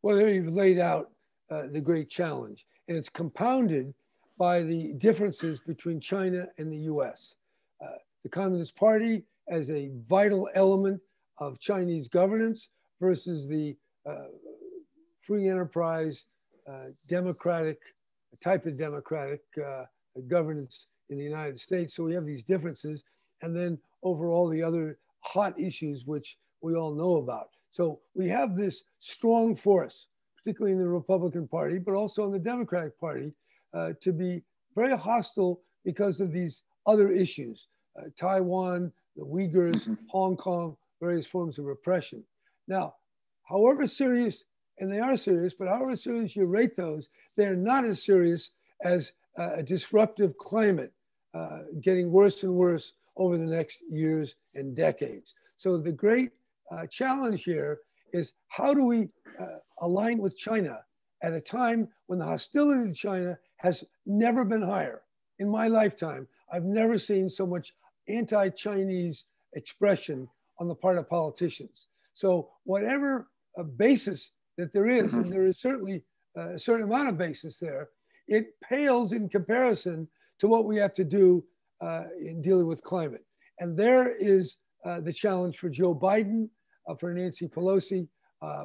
Well, 0.02 0.20
you've 0.20 0.52
laid 0.52 0.78
out 0.78 1.10
uh, 1.50 1.62
the 1.72 1.80
great 1.80 2.08
challenge, 2.08 2.66
and 2.88 2.96
it's 2.96 3.08
compounded 3.08 3.94
by 4.38 4.62
the 4.62 4.92
differences 4.98 5.60
between 5.60 6.00
China 6.00 6.46
and 6.58 6.70
the 6.70 6.90
US. 6.92 7.34
Uh, 7.82 7.98
the 8.22 8.28
Communist 8.28 8.76
Party 8.76 9.24
as 9.48 9.70
a 9.70 9.90
vital 10.08 10.48
element 10.54 11.00
of 11.38 11.58
Chinese 11.60 12.08
governance 12.08 12.68
versus 13.00 13.48
the 13.48 13.76
uh, 14.08 14.26
free 15.18 15.48
enterprise, 15.48 16.24
uh, 16.68 16.90
democratic 17.08 17.78
type 18.42 18.66
of 18.66 18.76
democratic 18.76 19.40
uh, 19.64 19.84
governance 20.28 20.86
in 21.10 21.18
the 21.18 21.24
United 21.24 21.58
States. 21.60 21.94
So 21.94 22.04
we 22.04 22.14
have 22.14 22.26
these 22.26 22.44
differences. 22.44 23.04
And 23.42 23.54
then 23.54 23.78
over 24.02 24.28
all 24.28 24.48
the 24.48 24.62
other 24.62 24.98
hot 25.20 25.58
issues 25.58 26.06
which 26.06 26.38
we 26.60 26.74
all 26.74 26.94
know 26.94 27.16
about. 27.16 27.50
So 27.70 28.00
we 28.14 28.28
have 28.28 28.56
this 28.56 28.82
strong 28.98 29.54
force, 29.54 30.06
particularly 30.46 30.74
in 30.74 30.78
the 30.78 30.88
Republican 30.88 31.48
Party, 31.48 31.76
but 31.76 31.94
also 31.94 32.24
in 32.24 32.30
the 32.30 32.38
Democratic 32.38 32.96
Party, 33.00 33.32
uh, 33.74 33.90
to 34.00 34.12
be 34.12 34.44
very 34.76 34.96
hostile 34.96 35.60
because 35.84 36.20
of 36.20 36.32
these 36.32 36.62
other 36.86 37.10
issues 37.10 37.66
uh, 37.98 38.02
Taiwan, 38.16 38.92
the 39.16 39.24
Uyghurs, 39.24 39.88
mm-hmm. 39.88 39.94
Hong 40.08 40.36
Kong, 40.36 40.76
various 41.00 41.26
forms 41.26 41.58
of 41.58 41.64
repression. 41.64 42.22
Now, 42.68 42.94
however 43.42 43.88
serious, 43.88 44.44
and 44.78 44.92
they 44.92 45.00
are 45.00 45.16
serious, 45.16 45.54
but 45.58 45.66
however 45.66 45.96
serious 45.96 46.36
you 46.36 46.46
rate 46.46 46.76
those, 46.76 47.08
they're 47.36 47.56
not 47.56 47.84
as 47.84 48.04
serious 48.04 48.50
as 48.84 49.12
uh, 49.38 49.54
a 49.54 49.62
disruptive 49.64 50.36
climate 50.36 50.92
uh, 51.34 51.62
getting 51.80 52.12
worse 52.12 52.44
and 52.44 52.54
worse 52.54 52.92
over 53.16 53.36
the 53.36 53.44
next 53.44 53.82
years 53.90 54.36
and 54.54 54.76
decades. 54.76 55.34
So 55.56 55.76
the 55.78 55.90
great 55.90 56.30
uh, 56.70 56.86
challenge 56.86 57.42
here 57.42 57.80
is 58.12 58.34
how 58.48 58.74
do 58.74 58.84
we 58.84 59.08
uh, 59.80 59.86
align 59.86 60.18
with 60.18 60.36
China 60.36 60.80
at 61.22 61.32
a 61.32 61.40
time 61.40 61.88
when 62.06 62.18
the 62.18 62.24
hostility 62.24 62.88
to 62.88 62.94
China 62.94 63.38
has 63.56 63.84
never 64.04 64.44
been 64.44 64.62
higher. 64.62 65.02
In 65.38 65.48
my 65.48 65.68
lifetime, 65.68 66.28
I've 66.52 66.64
never 66.64 66.98
seen 66.98 67.28
so 67.28 67.46
much 67.46 67.74
anti-Chinese 68.08 69.24
expression 69.54 70.28
on 70.58 70.68
the 70.68 70.74
part 70.74 70.98
of 70.98 71.08
politicians. 71.08 71.88
So 72.14 72.50
whatever 72.64 73.28
uh, 73.58 73.64
basis 73.64 74.30
that 74.56 74.72
there 74.72 74.86
is, 74.86 75.12
and 75.14 75.26
there 75.26 75.42
is 75.42 75.60
certainly 75.60 76.04
uh, 76.38 76.54
a 76.54 76.58
certain 76.58 76.86
amount 76.86 77.08
of 77.08 77.18
basis 77.18 77.58
there, 77.58 77.88
it 78.28 78.46
pales 78.62 79.12
in 79.12 79.28
comparison 79.28 80.08
to 80.38 80.48
what 80.48 80.64
we 80.64 80.76
have 80.76 80.94
to 80.94 81.04
do 81.04 81.44
uh, 81.80 82.04
in 82.18 82.42
dealing 82.42 82.66
with 82.66 82.82
climate. 82.82 83.24
And 83.60 83.76
there 83.76 84.16
is 84.16 84.56
uh, 84.84 85.00
the 85.00 85.12
challenge 85.12 85.58
for 85.58 85.68
Joe 85.68 85.94
Biden, 85.94 86.48
uh, 86.88 86.94
for 86.94 87.12
Nancy 87.12 87.48
Pelosi, 87.48 88.08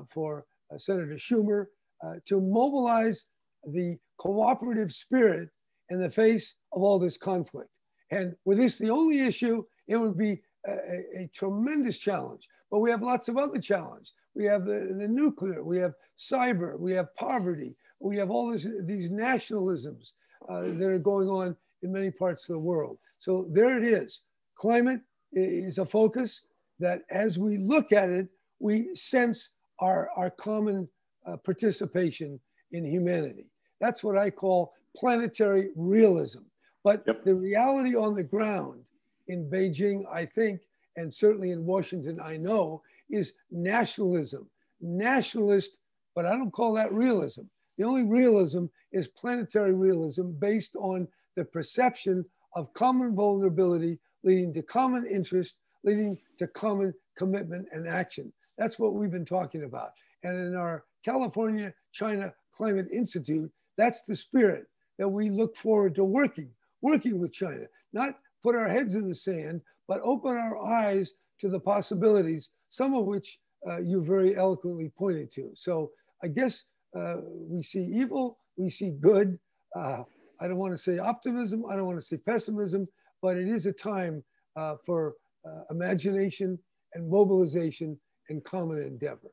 for 0.10 0.45
Senator 0.77 1.15
Schumer, 1.15 1.65
uh, 2.05 2.15
to 2.25 2.41
mobilize 2.41 3.25
the 3.65 3.97
cooperative 4.17 4.91
spirit 4.91 5.49
in 5.89 5.99
the 5.99 6.10
face 6.10 6.55
of 6.73 6.81
all 6.81 6.99
this 6.99 7.17
conflict. 7.17 7.69
And 8.12 8.36
with 8.45 8.57
this 8.57 8.77
the 8.77 8.89
only 8.89 9.21
issue, 9.21 9.63
it 9.88 9.97
would 9.97 10.17
be 10.17 10.41
a, 10.67 10.71
a, 10.71 11.23
a 11.23 11.29
tremendous 11.34 11.97
challenge. 11.97 12.47
But 12.69 12.79
we 12.79 12.89
have 12.89 13.03
lots 13.03 13.27
of 13.27 13.38
other 13.38 13.60
challenges. 13.60 14.13
We 14.34 14.45
have 14.45 14.65
the, 14.65 14.95
the 14.97 15.07
nuclear, 15.07 15.63
we 15.63 15.77
have 15.79 15.93
cyber, 16.17 16.79
we 16.79 16.93
have 16.93 17.13
poverty, 17.15 17.75
we 17.99 18.17
have 18.17 18.31
all 18.31 18.51
this, 18.51 18.65
these 18.84 19.10
nationalisms 19.10 20.13
uh, 20.49 20.62
that 20.62 20.88
are 20.88 20.99
going 20.99 21.29
on 21.29 21.55
in 21.84 21.91
many 21.91 22.12
parts 22.12 22.47
of 22.47 22.53
the 22.53 22.60
world. 22.60 22.97
So 23.19 23.47
there 23.51 23.77
it 23.77 23.84
is. 23.84 24.21
Climate 24.55 25.01
is 25.34 25.77
a 25.77 25.86
focus 25.86 26.43
that 26.79 27.01
as 27.10 27.38
we 27.38 27.57
look 27.57 27.91
at 27.91 28.10
it, 28.10 28.27
we 28.60 28.95
sense 28.95 29.49
our, 29.82 30.10
our 30.15 30.30
common 30.30 30.88
uh, 31.26 31.38
participation 31.38 32.39
in 32.72 32.86
humanity. 32.86 33.48
That's 33.80 34.04
what 34.04 34.17
I 34.17 34.30
call 34.30 34.74
planetary 34.96 35.70
realism. 35.76 36.39
But 36.84 37.04
yep. 37.06 37.24
the 37.24 37.36
reality 37.36 37.96
on 37.96 38.15
the 38.15 38.24
ground 38.24 38.82
in 39.28 39.50
Beijing, 39.50 40.04
I 40.12 40.26
think, 40.26 40.62
and 40.96 41.13
certainly 41.13 41.52
in 41.52 41.65
Washington, 41.65 42.17
I 42.24 42.38
know, 42.38 42.82
is 43.10 43.34
nationalism. 43.52 44.50
Nationalist, 44.82 45.78
but 46.15 46.26
I 46.26 46.32
don't 46.32 46.52
call 46.52 46.74
that 46.74 46.94
realism. 46.94 47.44
The 47.78 47.84
only 47.84 48.04
realism 48.04 48.65
is 48.91 49.08
planetary 49.08 49.74
realism 49.74 50.32
based 50.32 50.76
on 50.76 51.08
the 51.36 51.46
perception 51.46 52.26
of 52.56 52.74
common 52.74 53.15
vulnerability 53.15 54.00
leading 54.24 54.54
to 54.54 54.62
common 54.62 55.06
interest, 55.06 55.58
leading 55.84 56.17
to 56.38 56.48
common 56.48 56.94
commitment 57.17 57.67
and 57.72 57.88
action. 57.88 58.32
That's 58.58 58.80
what 58.80 58.94
we've 58.94 59.12
been 59.12 59.26
talking 59.26 59.63
about. 59.63 59.91
And 60.24 60.36
in 60.36 60.56
our 60.56 60.86
California 61.04 61.74
China 61.91 62.34
Climate 62.54 62.88
Institute, 62.91 63.52
that's 63.78 64.04
the 64.04 64.15
spirit 64.15 64.65
that 65.00 65.08
we 65.08 65.30
look 65.30 65.56
forward 65.56 65.96
to 65.96 66.04
working, 66.04 66.50
working 66.82 67.20
with 67.20 67.34
China, 67.34 67.65
not 67.94 68.20
put 68.44 68.56
our 68.56 68.67
heads 68.67 68.96
in 68.96 69.08
the 69.08 69.15
sand, 69.15 69.62
but 69.88 70.02
open 70.04 70.38
our 70.38 70.63
eyes 70.63 71.13
to 71.39 71.50
the 71.50 71.60
possibilities, 71.60 72.50
some 72.65 72.94
of 72.94 73.06
which 73.06 73.39
uh, 73.67 73.80
you 73.80 74.04
very 74.04 74.36
eloquently 74.38 74.91
pointed 74.98 75.32
to. 75.34 75.52
So 75.56 75.91
I 76.24 76.28
guess 76.28 76.63
uh, 76.98 77.17
we 77.50 77.63
see 77.63 77.84
evil, 77.84 78.38
we 78.58 78.70
see 78.70 78.91
good. 78.91 79.39
Uh, 79.76 80.04
I 80.39 80.48
don't 80.48 80.58
want 80.58 80.74
to 80.74 80.78
say 80.78 80.98
optimism, 80.98 81.65
I 81.70 81.76
don't 81.76 81.86
want 81.86 82.00
to 82.00 82.06
say 82.06 82.17
pessimism, 82.17 82.86
but 83.22 83.38
it 83.38 83.48
is 83.48 83.65
a 83.65 83.72
time 83.72 84.24
uh, 84.56 84.76
for 84.86 85.15
uh, 85.45 85.63
imagination 85.69 86.58
and 86.93 87.10
mobilization 87.10 87.97
and 88.30 88.43
common 88.43 88.80
endeavor. 88.80 89.32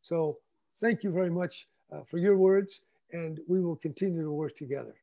So 0.00 0.38
thank 0.80 1.02
you 1.02 1.10
very 1.10 1.30
much 1.30 1.68
uh, 1.92 2.00
for 2.10 2.18
your 2.18 2.36
words, 2.36 2.80
and 3.12 3.40
we 3.46 3.60
will 3.60 3.76
continue 3.76 4.22
to 4.22 4.32
work 4.32 4.56
together. 4.56 4.94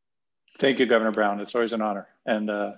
Thank 0.59 0.79
you, 0.79 0.85
Governor 0.85 1.11
Brown. 1.11 1.39
It's 1.39 1.55
always 1.55 1.73
an 1.73 1.81
honor. 1.81 2.07
And 2.25 2.49
uh, 2.49 2.73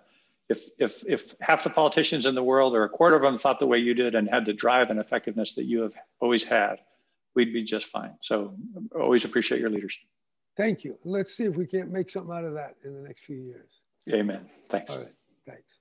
if, 0.50 0.70
if, 0.78 1.04
if 1.08 1.36
half 1.40 1.64
the 1.64 1.70
politicians 1.70 2.26
in 2.26 2.36
the 2.36 2.44
world 2.44 2.76
or 2.76 2.84
a 2.84 2.90
quarter 2.90 3.16
of 3.16 3.22
them 3.22 3.38
thought 3.38 3.60
the 3.60 3.66
way 3.66 3.80
you 3.80 3.94
did 3.94 4.14
and 4.16 4.30
had 4.30 4.46
the 4.46 4.54
drive 4.54 4.90
and 4.90 5.00
effectiveness 5.00 5.56
that 5.56 5.66
you 5.66 5.82
have 5.82 5.96
always 6.20 6.44
had, 6.44 6.80
we'd 7.36 7.54
be 7.54 7.64
just 7.64 7.88
fine. 7.88 8.14
So 8.22 8.54
always 8.94 9.26
appreciate 9.26 9.62
your 9.62 9.70
leadership. 9.70 10.04
Thank 10.58 10.84
you. 10.84 10.98
Let's 11.06 11.34
see 11.34 11.46
if 11.46 11.56
we 11.56 11.66
can't 11.66 11.90
make 11.90 12.10
something 12.10 12.36
out 12.36 12.44
of 12.44 12.54
that 12.54 12.76
in 12.84 12.94
the 12.94 13.02
next 13.02 13.22
few 13.22 13.38
years. 13.38 13.70
Amen. 14.10 14.48
Thanks. 14.70 14.92
All 14.92 15.04
right. 15.04 15.14
Thanks. 15.48 15.81